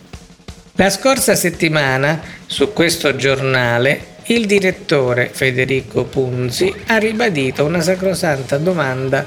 La 0.75 0.90
scorsa 0.90 1.34
settimana 1.34 2.20
su 2.44 2.75
questo 2.75 3.16
giornale 3.16 4.10
il 4.27 4.47
direttore 4.47 5.31
Federico 5.33 6.05
Punzi 6.05 6.73
ha 6.87 6.99
ribadito 6.99 7.65
una 7.65 7.81
sacrosanta 7.81 8.59
domanda 8.59 9.27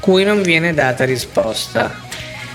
cui 0.00 0.24
non 0.24 0.42
viene 0.42 0.74
data 0.74 1.04
risposta. 1.04 1.94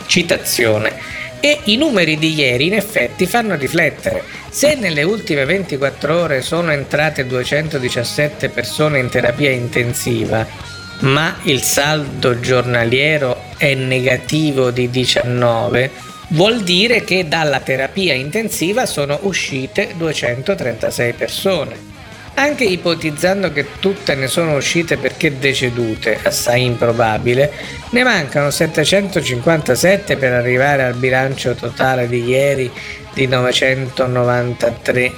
Citazione. 0.06 0.92
E 1.40 1.60
i 1.66 1.76
numeri 1.76 2.18
di 2.18 2.34
ieri 2.34 2.68
in 2.68 2.74
effetti 2.74 3.26
fanno 3.26 3.56
riflettere. 3.56 4.24
Se 4.50 4.76
nelle 4.76 5.04
ultime 5.04 5.46
24 5.46 6.18
ore 6.18 6.42
sono 6.42 6.72
entrate 6.72 7.28
217 7.28 8.50
persone 8.50 9.00
in 9.00 9.10
terapia 9.10 9.50
intensiva, 9.50 10.48
ma 11.02 11.36
il 11.44 11.62
saldo 11.62 12.40
giornaliero 12.40 13.52
è 13.58 13.74
negativo 13.74 14.72
di 14.72 14.90
19, 14.90 15.92
vuol 16.34 16.62
dire 16.62 17.04
che 17.04 17.28
dalla 17.28 17.60
terapia 17.60 18.14
intensiva 18.14 18.86
sono 18.86 19.20
uscite 19.24 19.94
236 19.96 21.14
persone. 21.14 21.92
Anche 22.36 22.64
ipotizzando 22.64 23.52
che 23.52 23.68
tutte 23.80 24.16
ne 24.16 24.28
sono 24.28 24.56
uscite 24.56 24.98
perché 24.98 25.38
decedute, 25.38 26.18
assai 26.24 26.66
improbabile, 26.66 27.52
ne 27.92 28.04
mancano 28.04 28.50
757 28.50 30.18
per 30.18 30.34
arrivare 30.34 30.84
al 30.84 30.96
bilancio 30.96 31.54
totale 31.54 32.08
di 32.08 32.24
ieri 32.24 32.72
di 33.14 33.28
993 33.28 35.12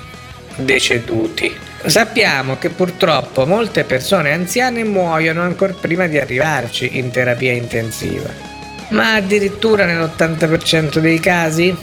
deceduti. 0.58 1.56
Sappiamo 1.86 2.58
che 2.58 2.70
purtroppo 2.70 3.46
molte 3.46 3.86
persone 3.86 4.34
anziane 4.34 4.84
muoiono 4.84 5.42
ancora 5.42 5.74
prima 5.80 6.08
di 6.08 6.18
arrivarci 6.18 6.98
in 6.98 7.12
terapia 7.12 7.54
intensiva 7.54 8.55
ma 8.90 9.16
addirittura 9.16 9.86
nell'80% 9.86 11.00
dei 11.00 11.20
casi? 11.20 11.76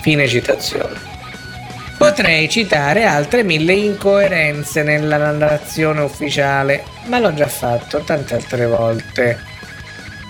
Fine 0.00 0.26
citazione. 0.28 1.06
Potrei 1.98 2.48
citare 2.48 3.04
altre 3.04 3.42
mille 3.42 3.72
incoerenze 3.72 4.84
nella 4.84 5.16
narrazione 5.16 6.00
ufficiale, 6.02 6.84
ma 7.06 7.18
l'ho 7.18 7.34
già 7.34 7.48
fatto 7.48 7.98
tante 8.04 8.34
altre 8.34 8.66
volte. 8.66 9.38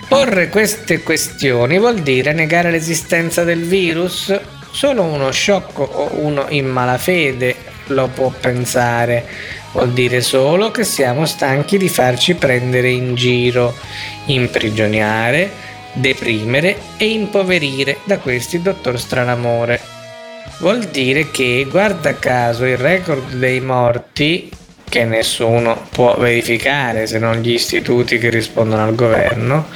Porre 0.08 0.48
queste 0.48 1.02
questioni 1.02 1.78
vuol 1.78 2.00
dire 2.00 2.32
negare 2.32 2.70
l'esistenza 2.70 3.44
del 3.44 3.64
virus? 3.64 4.34
Solo 4.70 5.02
uno 5.02 5.30
sciocco 5.30 5.82
o 5.82 6.10
uno 6.20 6.46
in 6.48 6.66
malafede 6.66 7.54
lo 7.88 8.08
può 8.08 8.30
pensare. 8.30 9.26
Vuol 9.72 9.92
dire 9.92 10.22
solo 10.22 10.70
che 10.70 10.84
siamo 10.84 11.26
stanchi 11.26 11.76
di 11.76 11.90
farci 11.90 12.34
prendere 12.34 12.88
in 12.88 13.14
giro, 13.14 13.74
imprigionare, 14.26 15.50
deprimere 15.92 16.76
e 16.96 17.10
impoverire 17.10 17.98
da 18.04 18.18
questi 18.18 18.60
dottor 18.62 18.98
Stranamore. 18.98 19.80
Vuol 20.60 20.84
dire 20.84 21.30
che, 21.30 21.66
guarda 21.70 22.18
caso, 22.18 22.64
il 22.64 22.76
record 22.76 23.32
dei 23.34 23.60
morti 23.60 24.50
che 24.88 25.04
nessuno 25.04 25.86
può 25.90 26.16
verificare 26.16 27.06
se 27.06 27.18
non 27.18 27.36
gli 27.36 27.52
istituti 27.52 28.18
che 28.18 28.30
rispondono 28.30 28.84
al 28.84 28.94
governo, 28.94 29.66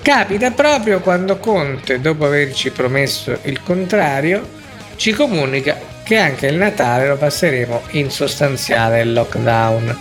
capita 0.00 0.50
proprio 0.52 1.00
quando 1.00 1.38
Conte, 1.38 2.00
dopo 2.00 2.24
averci 2.24 2.70
promesso 2.70 3.38
il 3.42 3.62
contrario, 3.62 4.56
ci 4.96 5.12
comunica 5.12 5.78
che 6.02 6.16
anche 6.16 6.46
il 6.46 6.54
Natale 6.54 7.08
lo 7.08 7.16
passeremo 7.16 7.82
in 7.90 8.10
sostanziale 8.10 9.04
lockdown. 9.04 9.98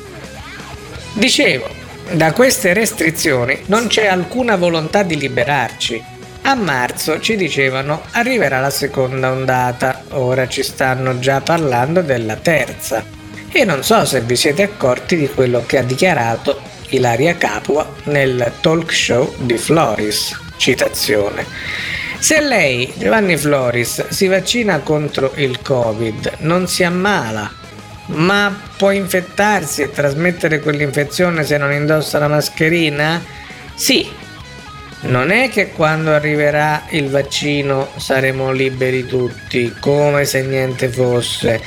Dicevo, 1.14 1.68
da 2.12 2.32
queste 2.32 2.74
restrizioni 2.74 3.64
non 3.66 3.88
c'è 3.88 4.08
alcuna 4.08 4.56
volontà 4.56 5.04
di 5.04 5.18
liberarci. 5.18 6.02
A 6.44 6.56
marzo 6.56 7.20
ci 7.20 7.36
dicevano 7.36 8.04
arriverà 8.12 8.60
la 8.60 8.70
seconda 8.70 9.32
ondata, 9.32 10.04
ora 10.12 10.48
ci 10.48 10.64
stanno 10.64 11.20
già 11.20 11.42
parlando 11.42 12.02
della 12.02 12.36
terza. 12.36 13.04
E 13.52 13.66
non 13.66 13.84
so 13.84 14.06
se 14.06 14.22
vi 14.22 14.36
siete 14.36 14.64
accorti 14.64 15.18
di 15.18 15.30
quello 15.30 15.64
che 15.66 15.80
ha 15.80 15.84
dichiarato 15.84 16.60
Ilaria 16.90 17.36
Capua 17.36 17.88
nel 18.06 18.54
talk 18.62 18.94
show 18.94 19.34
di 19.40 19.58
Floris. 19.58 20.40
Citazione. 20.56 21.46
Se 22.20 22.42
lei, 22.42 22.92
Giovanni 22.96 23.38
Floris, 23.38 24.08
si 24.08 24.28
vaccina 24.28 24.80
contro 24.80 25.34
il 25.36 25.62
Covid, 25.62 26.38
non 26.40 26.68
si 26.68 26.84
ammala, 26.84 27.52
ma 28.08 28.56
può 28.78 28.92
infettarsi 28.92 29.82
e 29.82 29.92
trasmettere 29.92 30.60
quell'infezione 30.60 31.44
se 31.44 31.58
non 31.58 31.72
indossa 31.72 32.20
la 32.20 32.28
mascherina? 32.28 33.24
Sì. 33.76 34.26
Non 35.00 35.30
è 35.30 35.50
che 35.50 35.70
quando 35.74 36.12
arriverà 36.12 36.86
il 36.90 37.10
vaccino 37.10 37.90
saremo 37.98 38.52
liberi 38.52 39.06
tutti, 39.06 39.76
come 39.80 40.26
se 40.26 40.42
niente 40.42 40.90
fosse, 40.90 41.62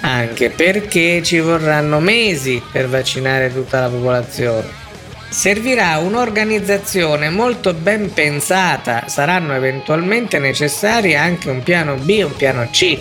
anche 0.00 0.50
perché 0.50 1.22
ci 1.22 1.38
vorranno 1.38 2.00
mesi 2.00 2.60
per 2.72 2.88
vaccinare 2.88 3.52
tutta 3.52 3.80
la 3.80 3.88
popolazione. 3.88 4.80
Servirà 5.28 5.96
un'organizzazione 5.98 7.30
molto 7.30 7.72
ben 7.72 8.12
pensata, 8.12 9.04
saranno 9.06 9.54
eventualmente 9.54 10.40
necessari 10.40 11.14
anche 11.14 11.50
un 11.50 11.62
piano 11.62 11.94
B 11.94 12.08
e 12.08 12.22
un 12.24 12.36
piano 12.36 12.68
C. 12.70 12.98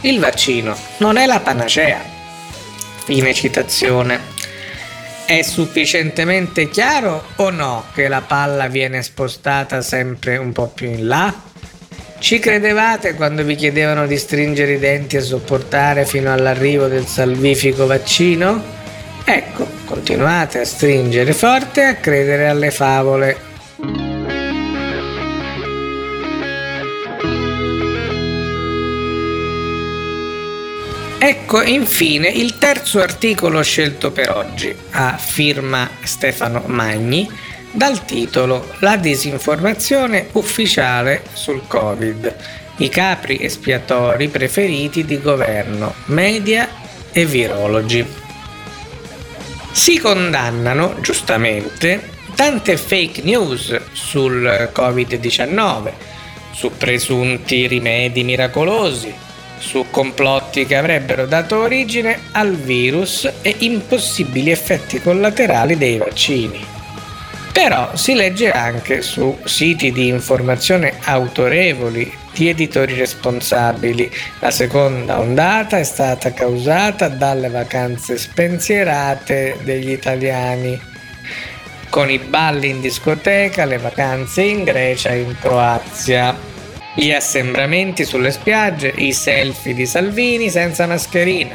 Il 0.00 0.18
vaccino 0.18 0.76
non 0.98 1.16
è 1.16 1.24
la 1.26 1.38
panacea. 1.38 2.18
Fine 3.04 3.34
citazione. 3.34 4.20
È 5.24 5.42
sufficientemente 5.42 6.68
chiaro 6.68 7.24
o 7.36 7.50
no 7.50 7.84
che 7.94 8.08
la 8.08 8.20
palla 8.20 8.66
viene 8.66 9.02
spostata 9.02 9.80
sempre 9.80 10.36
un 10.36 10.52
po' 10.52 10.68
più 10.68 10.88
in 10.88 11.06
là? 11.06 11.32
Ci 12.18 12.38
credevate 12.38 13.14
quando 13.14 13.42
vi 13.44 13.54
chiedevano 13.54 14.06
di 14.06 14.18
stringere 14.18 14.72
i 14.72 14.78
denti 14.78 15.16
e 15.16 15.20
sopportare 15.20 16.04
fino 16.04 16.32
all'arrivo 16.32 16.86
del 16.86 17.06
salvifico 17.06 17.86
vaccino? 17.86 18.62
Ecco, 19.24 19.66
continuate 19.84 20.60
a 20.60 20.64
stringere 20.64 21.32
forte 21.32 21.82
e 21.82 21.84
a 21.84 21.94
credere 21.94 22.48
alle 22.48 22.70
favole. 22.70 23.49
Ecco 31.22 31.60
infine 31.60 32.28
il 32.28 32.56
terzo 32.56 32.98
articolo 32.98 33.62
scelto 33.62 34.10
per 34.10 34.30
oggi, 34.30 34.74
a 34.92 35.18
firma 35.18 35.86
Stefano 36.02 36.62
Magni, 36.64 37.30
dal 37.70 38.06
titolo 38.06 38.72
La 38.78 38.96
disinformazione 38.96 40.28
ufficiale 40.32 41.24
sul 41.34 41.66
Covid, 41.66 42.34
i 42.78 42.88
capri 42.88 43.38
espiatori 43.38 44.28
preferiti 44.28 45.04
di 45.04 45.20
governo, 45.20 45.92
media 46.06 46.66
e 47.12 47.26
virologi. 47.26 48.02
Si 49.72 49.98
condannano, 49.98 50.96
giustamente, 51.02 52.00
tante 52.34 52.78
fake 52.78 53.20
news 53.24 53.78
sul 53.92 54.70
Covid-19, 54.74 55.92
su 56.50 56.70
presunti 56.78 57.66
rimedi 57.66 58.24
miracolosi, 58.24 59.28
su 59.60 59.86
complotti 59.90 60.66
che 60.66 60.74
avrebbero 60.74 61.26
dato 61.26 61.60
origine 61.60 62.18
al 62.32 62.56
virus 62.56 63.30
e 63.42 63.54
impossibili 63.58 64.50
effetti 64.50 65.00
collaterali 65.00 65.76
dei 65.76 65.98
vaccini. 65.98 66.66
Però 67.52 67.94
si 67.94 68.14
legge 68.14 68.50
anche 68.50 69.02
su 69.02 69.36
siti 69.44 69.92
di 69.92 70.08
informazione 70.08 70.94
autorevoli 71.02 72.10
di 72.32 72.48
editori 72.48 72.94
responsabili. 72.94 74.10
La 74.38 74.50
seconda 74.50 75.20
ondata 75.20 75.78
è 75.78 75.84
stata 75.84 76.32
causata 76.32 77.08
dalle 77.08 77.48
vacanze 77.48 78.16
spensierate 78.16 79.58
degli 79.62 79.90
italiani, 79.90 80.80
con 81.90 82.08
i 82.08 82.18
balli 82.18 82.70
in 82.70 82.80
discoteca, 82.80 83.64
le 83.64 83.78
vacanze 83.78 84.42
in 84.42 84.64
Grecia 84.64 85.10
e 85.10 85.20
in 85.20 85.36
Croazia 85.38 86.34
gli 86.94 87.12
assembramenti 87.12 88.04
sulle 88.04 88.32
spiagge, 88.32 88.92
i 88.96 89.12
selfie 89.12 89.74
di 89.74 89.86
Salvini 89.86 90.50
senza 90.50 90.86
mascherina. 90.86 91.54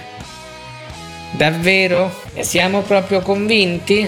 Davvero? 1.31 2.21
Ne 2.33 2.43
siamo 2.43 2.81
proprio 2.81 3.21
convinti? 3.21 4.07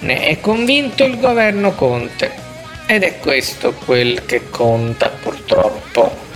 Ne 0.00 0.20
è 0.26 0.40
convinto 0.40 1.04
il 1.04 1.18
governo 1.18 1.72
Conte 1.74 2.46
ed 2.86 3.02
è 3.02 3.18
questo 3.18 3.74
quel 3.74 4.24
che 4.24 4.48
conta 4.48 5.10
purtroppo. 5.10 6.26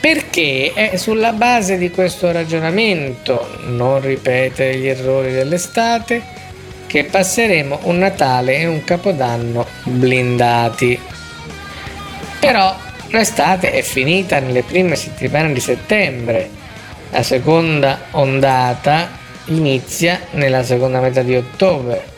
Perché 0.00 0.72
è 0.74 0.96
sulla 0.96 1.32
base 1.32 1.78
di 1.78 1.90
questo 1.90 2.30
ragionamento, 2.30 3.58
non 3.64 4.00
ripetere 4.00 4.76
gli 4.76 4.86
errori 4.86 5.32
dell'estate, 5.32 6.22
che 6.86 7.04
passeremo 7.04 7.80
un 7.84 7.98
Natale 7.98 8.58
e 8.58 8.66
un 8.66 8.84
Capodanno 8.84 9.66
blindati. 9.84 10.98
Però 12.38 12.76
L'estate 13.10 13.72
è 13.72 13.80
finita 13.80 14.38
nelle 14.38 14.62
prime 14.62 14.94
settimane 14.94 15.54
di 15.54 15.60
settembre, 15.60 16.50
la 17.10 17.22
seconda 17.22 18.00
ondata 18.10 19.08
inizia 19.46 20.20
nella 20.32 20.62
seconda 20.62 21.00
metà 21.00 21.22
di 21.22 21.34
ottobre. 21.34 22.16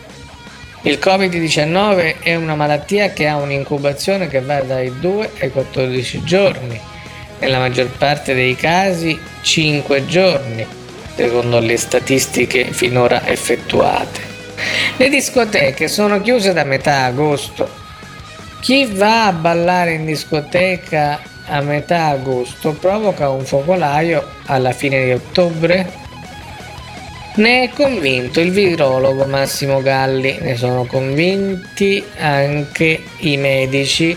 Il 0.83 0.98
Covid-19 1.00 2.16
è 2.22 2.35
una 2.35 2.57
malattia 2.57 3.11
che 3.11 3.29
ha 3.29 3.37
un'incubazione 3.37 4.26
che 4.26 4.40
va 4.40 4.62
dai 4.62 4.98
2 4.98 5.31
ai 5.38 5.50
14 5.50 6.24
giorni, 6.24 6.81
nella 7.38 7.59
maggior 7.59 7.88
parte 7.90 8.35
dei 8.35 8.57
casi 8.57 9.16
5 9.42 10.07
giorni, 10.07 10.66
secondo 11.14 11.61
le 11.61 11.76
statistiche 11.76 12.72
finora 12.72 13.24
effettuate. 13.29 14.20
Le 14.96 15.09
discoteche 15.09 15.87
sono 15.87 16.20
chiuse 16.20 16.53
da 16.53 16.64
metà 16.64 17.05
agosto 17.05 17.80
chi 18.61 18.85
va 18.85 19.27
a 19.27 19.33
ballare 19.33 19.94
in 19.94 20.05
discoteca 20.05 21.20
a 21.46 21.61
metà 21.62 22.09
agosto 22.09 22.73
provoca 22.73 23.31
un 23.31 23.44
focolaio 23.44 24.25
alla 24.46 24.73
fine 24.73 25.05
di 25.05 25.12
ottobre? 25.12 25.90
Ne 27.37 27.62
è 27.62 27.70
convinto 27.70 28.40
il 28.40 28.51
virologo 28.51 29.25
Massimo 29.25 29.81
Galli, 29.81 30.37
ne 30.40 30.57
sono 30.57 30.85
convinti 30.85 32.05
anche 32.18 33.03
i 33.20 33.37
medici 33.38 34.16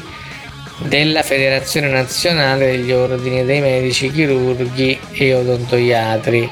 della 0.79 1.23
Federazione 1.23 1.88
Nazionale 1.88 2.71
degli 2.71 2.91
Ordini 2.91 3.45
dei 3.45 3.62
Medici 3.62 4.12
Chirurghi 4.12 4.99
e 5.12 5.34
Odontoiatri. 5.36 6.51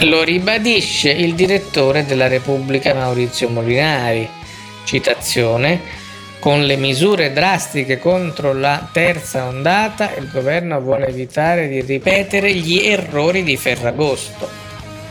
Lo 0.00 0.22
ribadisce 0.22 1.10
il 1.10 1.34
direttore 1.34 2.04
della 2.04 2.26
Repubblica 2.26 2.92
Maurizio 2.92 3.48
Molinari 3.48 4.40
Citazione. 4.84 6.00
Con 6.38 6.64
le 6.64 6.76
misure 6.76 7.32
drastiche 7.32 7.98
contro 7.98 8.52
la 8.52 8.88
terza 8.90 9.46
ondata, 9.46 10.12
il 10.16 10.28
governo 10.28 10.80
vuole 10.80 11.06
evitare 11.06 11.68
di 11.68 11.82
ripetere 11.82 12.52
gli 12.52 12.78
errori 12.78 13.44
di 13.44 13.56
Ferragosto. 13.56 14.48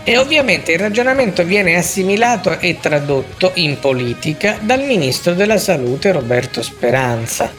E 0.03 0.17
ovviamente 0.17 0.73
il 0.73 0.79
ragionamento 0.79 1.43
viene 1.43 1.77
assimilato 1.77 2.59
e 2.59 2.79
tradotto 2.81 3.51
in 3.55 3.79
politica 3.79 4.57
dal 4.59 4.83
ministro 4.83 5.33
della 5.33 5.57
salute 5.57 6.11
Roberto 6.11 6.61
Speranza. 6.61 7.49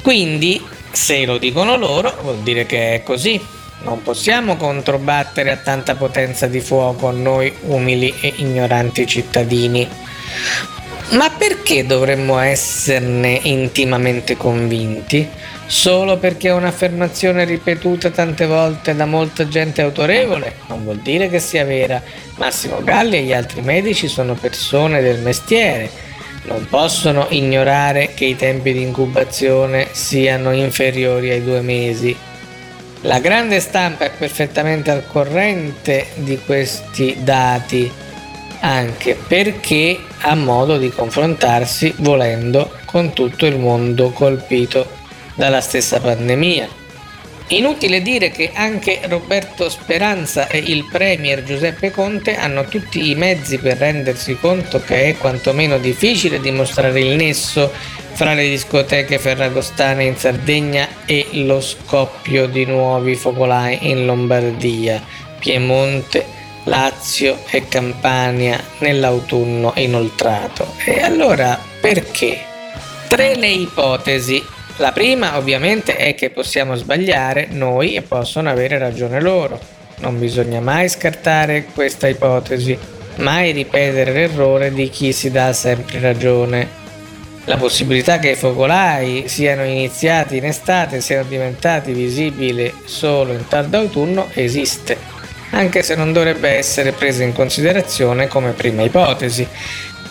Quindi, 0.00 0.64
se 0.90 1.26
lo 1.26 1.36
dicono 1.36 1.76
loro, 1.76 2.16
vuol 2.22 2.38
dire 2.38 2.64
che 2.64 2.94
è 2.94 3.02
così. 3.02 3.38
Non 3.82 4.02
possiamo 4.02 4.56
controbattere 4.56 5.50
a 5.50 5.56
tanta 5.56 5.94
potenza 5.94 6.46
di 6.46 6.60
fuoco 6.60 7.10
noi 7.10 7.52
umili 7.62 8.14
e 8.20 8.32
ignoranti 8.36 9.06
cittadini. 9.06 9.86
Ma 11.10 11.30
perché 11.30 11.86
dovremmo 11.86 12.38
esserne 12.38 13.40
intimamente 13.44 14.36
convinti? 14.36 15.26
Solo 15.64 16.18
perché 16.18 16.50
un'affermazione 16.50 17.44
ripetuta 17.44 18.10
tante 18.10 18.44
volte 18.44 18.94
da 18.94 19.06
molta 19.06 19.48
gente 19.48 19.80
autorevole? 19.80 20.56
Non 20.66 20.84
vuol 20.84 20.98
dire 20.98 21.30
che 21.30 21.38
sia 21.38 21.64
vera. 21.64 22.02
Massimo 22.36 22.84
Galli 22.84 23.16
e 23.16 23.22
gli 23.22 23.32
altri 23.32 23.62
medici 23.62 24.06
sono 24.06 24.34
persone 24.34 25.00
del 25.00 25.20
mestiere. 25.20 25.90
Non 26.44 26.66
possono 26.68 27.26
ignorare 27.30 28.12
che 28.12 28.26
i 28.26 28.36
tempi 28.36 28.74
di 28.74 28.82
incubazione 28.82 29.88
siano 29.92 30.52
inferiori 30.52 31.30
ai 31.30 31.42
due 31.42 31.62
mesi. 31.62 32.14
La 33.02 33.18
grande 33.18 33.60
stampa 33.60 34.04
è 34.04 34.10
perfettamente 34.10 34.90
al 34.90 35.06
corrente 35.06 36.08
di 36.14 36.38
questi 36.44 37.16
dati, 37.20 37.90
anche 38.60 39.16
perché 39.26 39.98
ha 40.20 40.34
modo 40.34 40.78
di 40.78 40.90
confrontarsi 40.90 41.94
volendo 41.98 42.70
con 42.84 43.12
tutto 43.12 43.46
il 43.46 43.58
mondo 43.58 44.10
colpito 44.10 44.86
dalla 45.34 45.60
stessa 45.60 46.00
pandemia. 46.00 46.68
Inutile 47.50 48.02
dire 48.02 48.30
che 48.30 48.50
anche 48.52 49.00
Roberto 49.04 49.70
Speranza 49.70 50.48
e 50.48 50.58
il 50.58 50.84
Premier 50.84 51.42
Giuseppe 51.42 51.90
Conte 51.90 52.36
hanno 52.36 52.66
tutti 52.66 53.08
i 53.08 53.14
mezzi 53.14 53.56
per 53.56 53.78
rendersi 53.78 54.36
conto 54.38 54.82
che 54.82 55.04
è 55.04 55.16
quantomeno 55.16 55.78
difficile 55.78 56.40
dimostrare 56.40 57.00
il 57.00 57.16
nesso 57.16 57.72
fra 58.12 58.34
le 58.34 58.48
discoteche 58.48 59.18
ferragostane 59.18 60.04
in 60.04 60.16
Sardegna 60.16 60.88
e 61.06 61.26
lo 61.44 61.62
scoppio 61.62 62.48
di 62.48 62.66
nuovi 62.66 63.14
focolai 63.14 63.78
in 63.88 64.04
Lombardia, 64.04 65.02
Piemonte, 65.38 66.26
Lazio 66.68 67.38
e 67.50 67.66
Campania 67.68 68.62
nell'autunno 68.78 69.72
inoltrato. 69.76 70.74
E 70.84 71.02
allora 71.02 71.58
perché? 71.80 72.38
Tre 73.08 73.34
le 73.34 73.48
ipotesi 73.48 74.56
la 74.78 74.92
prima 74.92 75.36
ovviamente 75.36 75.96
è 75.96 76.14
che 76.14 76.30
possiamo 76.30 76.76
sbagliare 76.76 77.48
noi 77.50 77.96
e 77.96 78.02
possono 78.02 78.48
avere 78.48 78.78
ragione 78.78 79.20
loro. 79.20 79.58
Non 79.98 80.20
bisogna 80.20 80.60
mai 80.60 80.88
scartare 80.88 81.64
questa 81.74 82.06
ipotesi, 82.06 82.78
mai 83.16 83.50
ripetere 83.50 84.12
l'errore 84.12 84.72
di 84.72 84.88
chi 84.88 85.12
si 85.12 85.32
dà 85.32 85.52
sempre 85.52 85.98
ragione. 85.98 86.68
La 87.46 87.56
possibilità 87.56 88.20
che 88.20 88.30
i 88.30 88.36
focolai 88.36 89.24
siano 89.26 89.64
iniziati 89.64 90.36
in 90.36 90.44
estate 90.44 90.96
e 90.96 91.00
siano 91.00 91.28
diventati 91.28 91.92
visibili 91.92 92.72
solo 92.84 93.32
in 93.32 93.48
tardo 93.48 93.78
autunno 93.78 94.28
esiste, 94.34 94.96
anche 95.50 95.82
se 95.82 95.94
non 95.94 96.12
dovrebbe 96.12 96.50
essere 96.50 96.92
presa 96.92 97.22
in 97.22 97.32
considerazione 97.32 98.28
come 98.28 98.52
prima 98.52 98.82
ipotesi. 98.82 99.46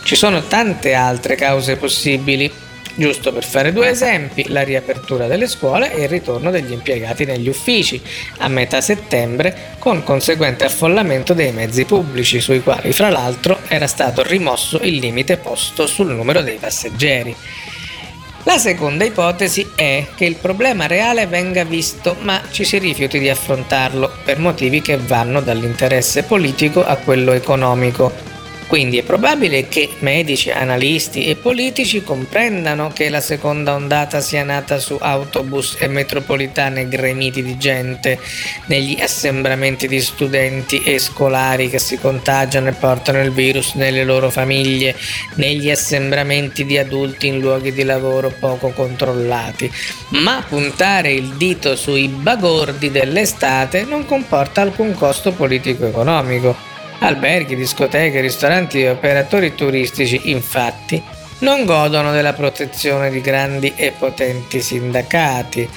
Ci 0.04 0.16
sono 0.16 0.44
tante 0.44 0.94
altre 0.94 1.36
cause 1.36 1.76
possibili, 1.76 2.52
Giusto 3.00 3.32
per 3.32 3.46
fare 3.46 3.72
due 3.72 3.90
esempi, 3.90 4.48
la 4.48 4.64
riapertura 4.64 5.28
delle 5.28 5.46
scuole 5.46 5.94
e 5.94 6.02
il 6.02 6.10
ritorno 6.10 6.50
degli 6.50 6.72
impiegati 6.72 7.26
negli 7.26 7.48
uffici 7.48 8.02
a 8.40 8.48
metà 8.48 8.82
settembre 8.82 9.76
con 9.78 10.02
conseguente 10.02 10.66
affollamento 10.66 11.36
dei 11.36 11.52
mezzi 11.52 11.86
pubblici 11.86 12.42
sui 12.42 12.64
quali 12.64 12.92
fra 12.94 13.10
l'altro 13.10 13.60
era 13.68 13.86
stato 13.86 14.24
rimosso 14.24 14.80
il 14.82 14.96
limite 14.96 15.38
posto 15.38 15.86
sul 15.86 16.08
numero 16.08 16.42
dei 16.42 16.58
passeggeri. 16.58 17.36
La 18.48 18.58
seconda 18.58 19.04
ipotesi 19.04 19.72
è 19.76 20.08
che 20.16 20.24
il 20.24 20.38
problema 20.38 20.88
reale 20.88 21.28
venga 21.28 21.66
visto 21.66 22.16
ma 22.22 22.42
ci 22.50 22.64
si 22.64 22.78
rifiuti 22.78 23.20
di 23.20 23.28
affrontarlo 23.28 24.10
per 24.24 24.40
motivi 24.40 24.82
che 24.82 24.96
vanno 24.96 25.42
dall'interesse 25.42 26.24
politico 26.24 26.82
a 26.82 26.96
quello 26.96 27.34
economico 27.34 28.10
quindi 28.68 28.98
è 28.98 29.04
probabile 29.04 29.70
che 29.70 29.90
medici, 30.00 30.52
analisti 30.52 31.26
e 31.26 31.36
politici 31.36 32.04
comprendano 32.04 32.92
che 32.94 33.10
la 33.10 33.22
seconda 33.22 33.74
ondata 33.74 34.20
sia 34.20 34.44
nata 34.44 34.78
su 34.78 34.98
autobus 35.00 35.78
e 35.80 35.88
metropolitane 35.88 36.90
gremiti 36.90 37.42
di 37.42 37.58
gente, 37.58 38.20
negli 38.66 39.00
assembramenti 39.00 39.88
di 39.88 40.02
studenti 40.02 40.84
e 40.84 41.00
scolari 41.00 41.70
che 41.70 41.80
si 41.80 41.98
contagiano 41.98 42.68
e 42.68 42.74
portano 42.74 43.22
il 43.22 43.32
virus 43.32 43.76
nelle 43.76 44.04
loro 44.04 44.30
famiglie, 44.30 44.96
negli 45.36 45.72
assembramenti 45.72 46.66
di 46.66 46.78
adulti 46.78 47.28
in 47.28 47.40
luoghi 47.40 47.72
di 47.72 47.84
lavoro 47.84 48.34
poco 48.38 48.72
controllati. 48.72 49.72
Ma 50.10 50.44
puntare 50.48 51.14
il 51.14 51.36
dito 51.36 51.78
sui 51.78 52.10
bagordi 52.10 52.92
dell'estate 52.92 53.86
non 53.86 54.06
comporta 54.06 54.62
alcun 54.62 54.94
costo 54.94 55.32
politico-economico. 55.32 56.67
Alberghi, 57.00 57.56
discoteche, 57.56 58.22
ristoranti 58.22 58.82
e 58.82 58.90
operatori 58.90 59.54
turistici, 59.54 60.32
infatti, 60.32 61.02
non 61.40 61.66
godono 61.66 62.12
della 62.12 62.34
protezione 62.34 63.10
di 63.12 63.22
grandi 63.22 63.74
e 63.76 63.94
potenti 63.98 64.62
sindacati, 64.62 65.70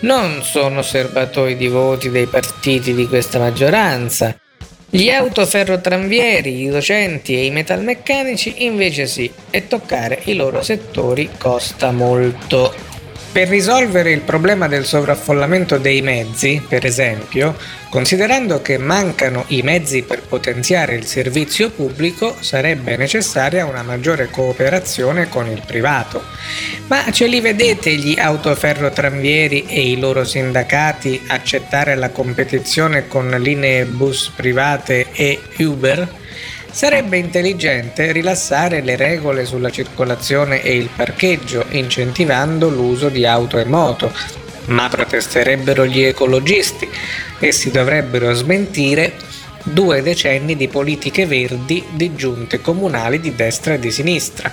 non 0.00 0.42
sono 0.42 0.82
serbatoi 0.82 1.56
di 1.56 1.68
voti 1.68 2.10
dei 2.10 2.26
partiti 2.26 2.94
di 2.94 3.06
questa 3.06 3.38
maggioranza. 3.38 4.34
Gli 4.88 5.10
autoferrotranvieri, 5.10 6.62
i 6.62 6.68
docenti 6.68 7.34
e 7.34 7.44
i 7.44 7.50
metalmeccanici 7.50 8.64
invece 8.64 9.06
sì, 9.06 9.30
e 9.50 9.66
toccare 9.66 10.20
i 10.24 10.34
loro 10.34 10.62
settori 10.62 11.30
costa 11.38 11.92
molto. 11.92 12.91
Per 13.32 13.48
risolvere 13.48 14.12
il 14.12 14.20
problema 14.20 14.68
del 14.68 14.84
sovraffollamento 14.84 15.78
dei 15.78 16.02
mezzi, 16.02 16.62
per 16.68 16.84
esempio, 16.84 17.56
considerando 17.88 18.60
che 18.60 18.76
mancano 18.76 19.46
i 19.48 19.62
mezzi 19.62 20.02
per 20.02 20.20
potenziare 20.20 20.96
il 20.96 21.06
servizio 21.06 21.70
pubblico, 21.70 22.36
sarebbe 22.40 22.94
necessaria 22.98 23.64
una 23.64 23.82
maggiore 23.82 24.28
cooperazione 24.28 25.30
con 25.30 25.48
il 25.48 25.62
privato. 25.66 26.22
Ma 26.88 27.10
ce 27.10 27.26
li 27.26 27.40
vedete 27.40 27.94
gli 27.94 28.18
autoferrotranvieri 28.18 29.64
e 29.66 29.80
i 29.80 29.98
loro 29.98 30.24
sindacati 30.24 31.22
accettare 31.28 31.94
la 31.94 32.10
competizione 32.10 33.08
con 33.08 33.30
linee 33.30 33.86
bus 33.86 34.30
private 34.36 35.06
e 35.10 35.40
Uber? 35.56 36.20
Sarebbe 36.72 37.18
intelligente 37.18 38.12
rilassare 38.12 38.80
le 38.80 38.96
regole 38.96 39.44
sulla 39.44 39.68
circolazione 39.68 40.62
e 40.62 40.74
il 40.74 40.88
parcheggio, 40.88 41.66
incentivando 41.68 42.70
l'uso 42.70 43.10
di 43.10 43.26
auto 43.26 43.58
e 43.58 43.66
moto, 43.66 44.10
ma 44.68 44.88
protesterebbero 44.88 45.84
gli 45.84 46.00
ecologisti 46.00 46.88
e 47.38 47.52
si 47.52 47.70
dovrebbero 47.70 48.32
smentire 48.32 49.12
due 49.62 50.00
decenni 50.00 50.56
di 50.56 50.66
politiche 50.66 51.26
verdi 51.26 51.84
di 51.90 52.14
giunte 52.14 52.62
comunali 52.62 53.20
di 53.20 53.34
destra 53.34 53.74
e 53.74 53.78
di 53.78 53.90
sinistra. 53.90 54.50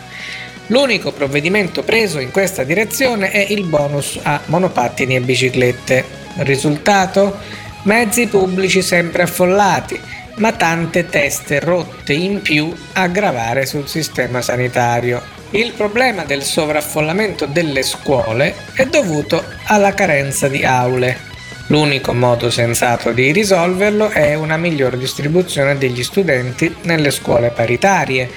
L'unico 0.67 1.13
provvedimento 1.13 1.83
preso 1.83 2.19
in 2.19 2.31
questa 2.31 2.63
direzione 2.63 3.31
è 3.31 3.45
il 3.49 3.63
bonus 3.63 4.19
a 4.21 4.41
monopattini 4.45 5.15
e 5.15 5.21
biciclette. 5.21 6.03
Risultato? 6.39 7.37
Mezzi 7.83 8.27
pubblici 8.27 8.81
sempre 8.81 9.23
affollati 9.23 9.99
ma 10.39 10.51
tante 10.53 11.05
teste 11.05 11.59
rotte 11.59 12.13
in 12.13 12.41
più 12.41 12.73
a 12.93 13.07
gravare 13.07 13.65
sul 13.65 13.87
sistema 13.87 14.41
sanitario. 14.41 15.21
Il 15.51 15.71
problema 15.73 16.23
del 16.23 16.43
sovraffollamento 16.43 17.45
delle 17.45 17.83
scuole 17.83 18.55
è 18.73 18.85
dovuto 18.85 19.43
alla 19.65 19.93
carenza 19.93 20.47
di 20.47 20.63
aule. 20.63 21.27
L'unico 21.67 22.13
modo 22.13 22.49
sensato 22.49 23.11
di 23.11 23.31
risolverlo 23.31 24.09
è 24.09 24.33
una 24.33 24.57
migliore 24.57 24.97
distribuzione 24.97 25.77
degli 25.77 26.03
studenti 26.03 26.75
nelle 26.83 27.11
scuole 27.11 27.51
paritarie, 27.51 28.29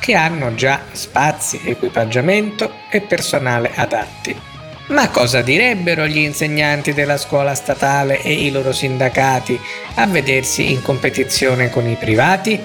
che 0.00 0.14
hanno 0.14 0.54
già 0.54 0.80
spazi, 0.92 1.60
equipaggiamento 1.64 2.72
e 2.90 3.00
personale 3.00 3.70
adatti. 3.74 4.49
Ma 4.90 5.08
cosa 5.10 5.40
direbbero 5.40 6.04
gli 6.08 6.18
insegnanti 6.18 6.92
della 6.92 7.16
scuola 7.16 7.54
statale 7.54 8.22
e 8.22 8.32
i 8.32 8.50
loro 8.50 8.72
sindacati 8.72 9.58
a 9.94 10.06
vedersi 10.08 10.72
in 10.72 10.82
competizione 10.82 11.70
con 11.70 11.88
i 11.88 11.94
privati? 11.94 12.60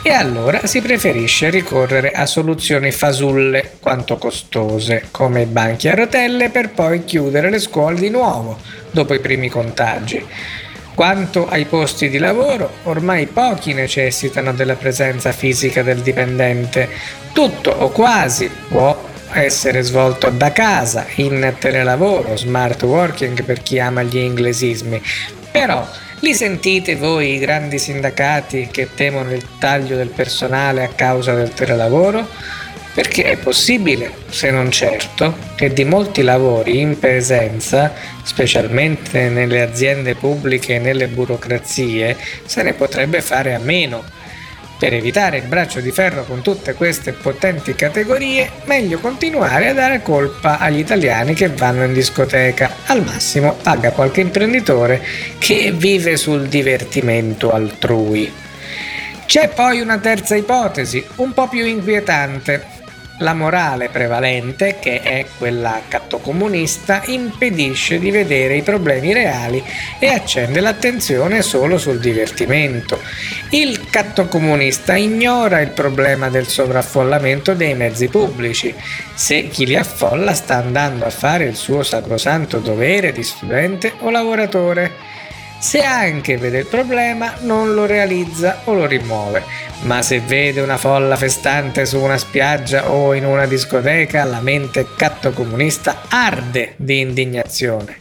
E 0.00 0.10
allora 0.10 0.66
si 0.66 0.80
preferisce 0.80 1.50
ricorrere 1.50 2.10
a 2.12 2.24
soluzioni 2.24 2.90
fasulle 2.90 3.72
quanto 3.80 4.16
costose, 4.16 5.08
come 5.10 5.42
i 5.42 5.46
banchi 5.46 5.88
a 5.88 5.94
rotelle 5.94 6.48
per 6.48 6.70
poi 6.70 7.04
chiudere 7.04 7.50
le 7.50 7.58
scuole 7.58 8.00
di 8.00 8.08
nuovo 8.08 8.56
dopo 8.90 9.12
i 9.12 9.20
primi 9.20 9.50
contagi. 9.50 10.24
Quanto 10.94 11.46
ai 11.46 11.66
posti 11.66 12.08
di 12.08 12.16
lavoro, 12.16 12.70
ormai 12.84 13.26
pochi 13.26 13.74
necessitano 13.74 14.54
della 14.54 14.76
presenza 14.76 15.32
fisica 15.32 15.82
del 15.82 16.00
dipendente. 16.00 16.88
Tutto 17.32 17.70
o 17.70 17.90
quasi 17.90 18.50
può 18.68 19.16
essere 19.32 19.82
svolto 19.82 20.30
da 20.30 20.52
casa, 20.52 21.06
in 21.16 21.54
telelavoro, 21.58 22.36
smart 22.36 22.82
working 22.82 23.42
per 23.44 23.62
chi 23.62 23.78
ama 23.78 24.02
gli 24.02 24.18
inglesismi. 24.18 25.00
Però 25.50 25.86
li 26.20 26.34
sentite 26.34 26.96
voi 26.96 27.34
i 27.34 27.38
grandi 27.38 27.78
sindacati 27.78 28.68
che 28.70 28.88
temono 28.94 29.32
il 29.32 29.44
taglio 29.58 29.96
del 29.96 30.08
personale 30.08 30.84
a 30.84 30.88
causa 30.88 31.34
del 31.34 31.54
telelavoro? 31.54 32.26
Perché 32.92 33.24
è 33.24 33.36
possibile, 33.36 34.10
se 34.28 34.50
non 34.50 34.72
certo, 34.72 35.36
che 35.54 35.72
di 35.72 35.84
molti 35.84 36.22
lavori 36.22 36.80
in 36.80 36.98
presenza, 36.98 37.92
specialmente 38.24 39.28
nelle 39.28 39.62
aziende 39.62 40.16
pubbliche 40.16 40.74
e 40.74 40.78
nelle 40.80 41.06
burocrazie, 41.06 42.16
se 42.44 42.62
ne 42.64 42.72
potrebbe 42.72 43.20
fare 43.20 43.54
a 43.54 43.60
meno 43.60 44.02
per 44.78 44.94
evitare 44.94 45.38
il 45.38 45.46
braccio 45.46 45.80
di 45.80 45.90
ferro 45.90 46.24
con 46.24 46.40
tutte 46.40 46.74
queste 46.74 47.12
potenti 47.12 47.74
categorie, 47.74 48.50
meglio 48.64 48.98
continuare 49.00 49.68
a 49.68 49.74
dare 49.74 50.02
colpa 50.02 50.58
agli 50.58 50.78
italiani 50.78 51.34
che 51.34 51.48
vanno 51.48 51.84
in 51.84 51.92
discoteca. 51.92 52.76
Al 52.86 53.04
massimo 53.04 53.56
paga 53.60 53.90
qualche 53.90 54.20
imprenditore 54.20 55.02
che 55.38 55.72
vive 55.74 56.16
sul 56.16 56.46
divertimento 56.46 57.50
altrui. 57.50 58.32
C'è 59.26 59.48
poi 59.48 59.80
una 59.80 59.98
terza 59.98 60.36
ipotesi, 60.36 61.04
un 61.16 61.32
po' 61.34 61.48
più 61.48 61.64
inquietante. 61.66 62.76
la 63.18 63.34
morale 63.34 63.88
prevalente, 63.88 64.76
che 64.80 65.00
è 65.02 65.26
quella 65.38 65.82
cattocomunista, 65.88 67.02
impedisce 67.06 67.98
di 67.98 68.10
vedere 68.10 68.56
i 68.56 68.62
problemi 68.62 69.12
reali 69.12 69.62
e 69.98 70.08
accende 70.08 70.60
l'attenzione 70.60 71.42
solo 71.42 71.78
sul 71.78 71.98
divertimento. 71.98 73.00
Il 73.50 73.77
cattocomunista 73.90 74.96
ignora 74.96 75.60
il 75.60 75.70
problema 75.70 76.28
del 76.28 76.46
sovraffollamento 76.46 77.54
dei 77.54 77.74
mezzi 77.74 78.08
pubblici. 78.08 78.74
Se 79.14 79.48
chi 79.48 79.66
li 79.66 79.76
affolla 79.76 80.34
sta 80.34 80.56
andando 80.56 81.04
a 81.04 81.10
fare 81.10 81.44
il 81.44 81.56
suo 81.56 81.82
sacrosanto 81.82 82.58
dovere 82.58 83.12
di 83.12 83.22
studente 83.22 83.92
o 84.00 84.10
lavoratore. 84.10 85.16
Se 85.60 85.82
anche 85.82 86.36
vede 86.36 86.58
il 86.58 86.66
problema, 86.66 87.34
non 87.40 87.74
lo 87.74 87.84
realizza 87.84 88.60
o 88.64 88.74
lo 88.74 88.86
rimuove, 88.86 89.42
ma 89.82 90.02
se 90.02 90.20
vede 90.20 90.60
una 90.60 90.76
folla 90.76 91.16
festante 91.16 91.84
su 91.84 91.98
una 91.98 92.16
spiaggia 92.16 92.92
o 92.92 93.12
in 93.12 93.24
una 93.24 93.44
discoteca, 93.44 94.22
la 94.22 94.40
mente 94.40 94.86
cattocomunista 94.96 96.02
arde 96.08 96.74
di 96.76 97.00
indignazione. 97.00 97.96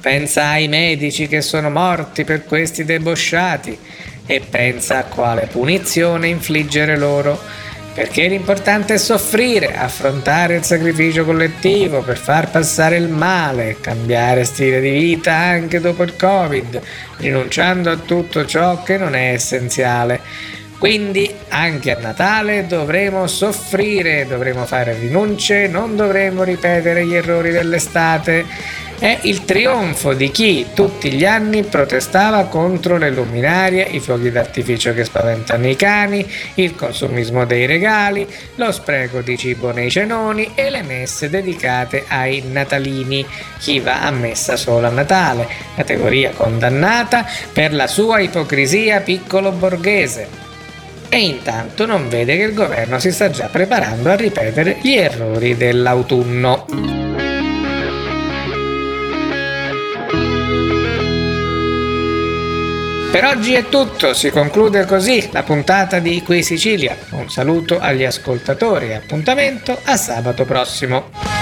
Pensa 0.00 0.48
ai 0.48 0.66
medici 0.66 1.28
che 1.28 1.42
sono 1.42 1.70
morti 1.70 2.24
per 2.24 2.44
questi 2.44 2.84
debosciati 2.84 3.78
e 4.30 4.40
pensa 4.48 4.98
a 4.98 5.04
quale 5.06 5.48
punizione 5.50 6.28
infliggere 6.28 6.96
loro 6.96 7.36
perché 7.92 8.28
l'importante 8.28 8.94
è 8.94 8.96
soffrire, 8.96 9.74
affrontare 9.76 10.54
il 10.54 10.62
sacrificio 10.62 11.24
collettivo 11.24 12.00
per 12.02 12.16
far 12.16 12.48
passare 12.48 12.96
il 12.96 13.08
male, 13.08 13.78
cambiare 13.80 14.44
stile 14.44 14.80
di 14.80 14.90
vita 14.90 15.34
anche 15.34 15.80
dopo 15.80 16.04
il 16.04 16.14
Covid, 16.14 16.80
rinunciando 17.16 17.90
a 17.90 17.96
tutto 17.96 18.46
ciò 18.46 18.84
che 18.84 18.96
non 18.96 19.16
è 19.16 19.32
essenziale. 19.32 20.20
Quindi 20.78 21.28
anche 21.48 21.96
a 21.96 21.98
Natale 22.00 22.66
dovremo 22.68 23.26
soffrire, 23.26 24.26
dovremo 24.28 24.64
fare 24.64 24.94
rinunce, 24.94 25.66
non 25.66 25.96
dovremo 25.96 26.44
ripetere 26.44 27.04
gli 27.04 27.14
errori 27.14 27.50
dell'estate 27.50 28.46
è 29.00 29.18
il 29.22 29.46
trionfo 29.46 30.12
di 30.12 30.30
chi 30.30 30.66
tutti 30.74 31.10
gli 31.10 31.24
anni 31.24 31.62
protestava 31.62 32.44
contro 32.44 32.98
le 32.98 33.08
luminarie, 33.08 33.82
i 33.82 33.98
fuochi 33.98 34.30
d'artificio 34.30 34.92
che 34.92 35.04
spaventano 35.04 35.66
i 35.66 35.74
cani, 35.74 36.30
il 36.56 36.74
consumismo 36.74 37.46
dei 37.46 37.64
regali, 37.64 38.26
lo 38.56 38.70
spreco 38.70 39.22
di 39.22 39.38
cibo 39.38 39.72
nei 39.72 39.90
cenoni 39.90 40.50
e 40.54 40.68
le 40.68 40.82
messe 40.82 41.30
dedicate 41.30 42.04
ai 42.08 42.42
natalini. 42.46 43.26
Chi 43.58 43.80
va 43.80 44.02
a 44.02 44.10
messa 44.10 44.56
solo 44.56 44.86
a 44.86 44.90
Natale, 44.90 45.48
categoria 45.74 46.32
condannata 46.32 47.26
per 47.54 47.72
la 47.72 47.86
sua 47.86 48.20
ipocrisia 48.20 49.00
piccolo 49.00 49.50
borghese 49.50 50.28
e 51.08 51.18
intanto 51.24 51.86
non 51.86 52.10
vede 52.10 52.36
che 52.36 52.42
il 52.42 52.54
governo 52.54 52.98
si 52.98 53.10
sta 53.10 53.30
già 53.30 53.46
preparando 53.46 54.10
a 54.10 54.14
ripetere 54.14 54.76
gli 54.82 54.92
errori 54.92 55.56
dell'autunno. 55.56 56.99
Per 63.10 63.24
oggi 63.24 63.54
è 63.54 63.68
tutto, 63.68 64.14
si 64.14 64.30
conclude 64.30 64.84
così 64.84 65.30
la 65.32 65.42
puntata 65.42 65.98
di 65.98 66.22
Qui 66.22 66.44
Sicilia. 66.44 66.96
Un 67.10 67.28
saluto 67.28 67.80
agli 67.80 68.04
ascoltatori 68.04 68.90
e 68.90 68.94
appuntamento 68.94 69.76
a 69.82 69.96
sabato 69.96 70.44
prossimo. 70.44 71.39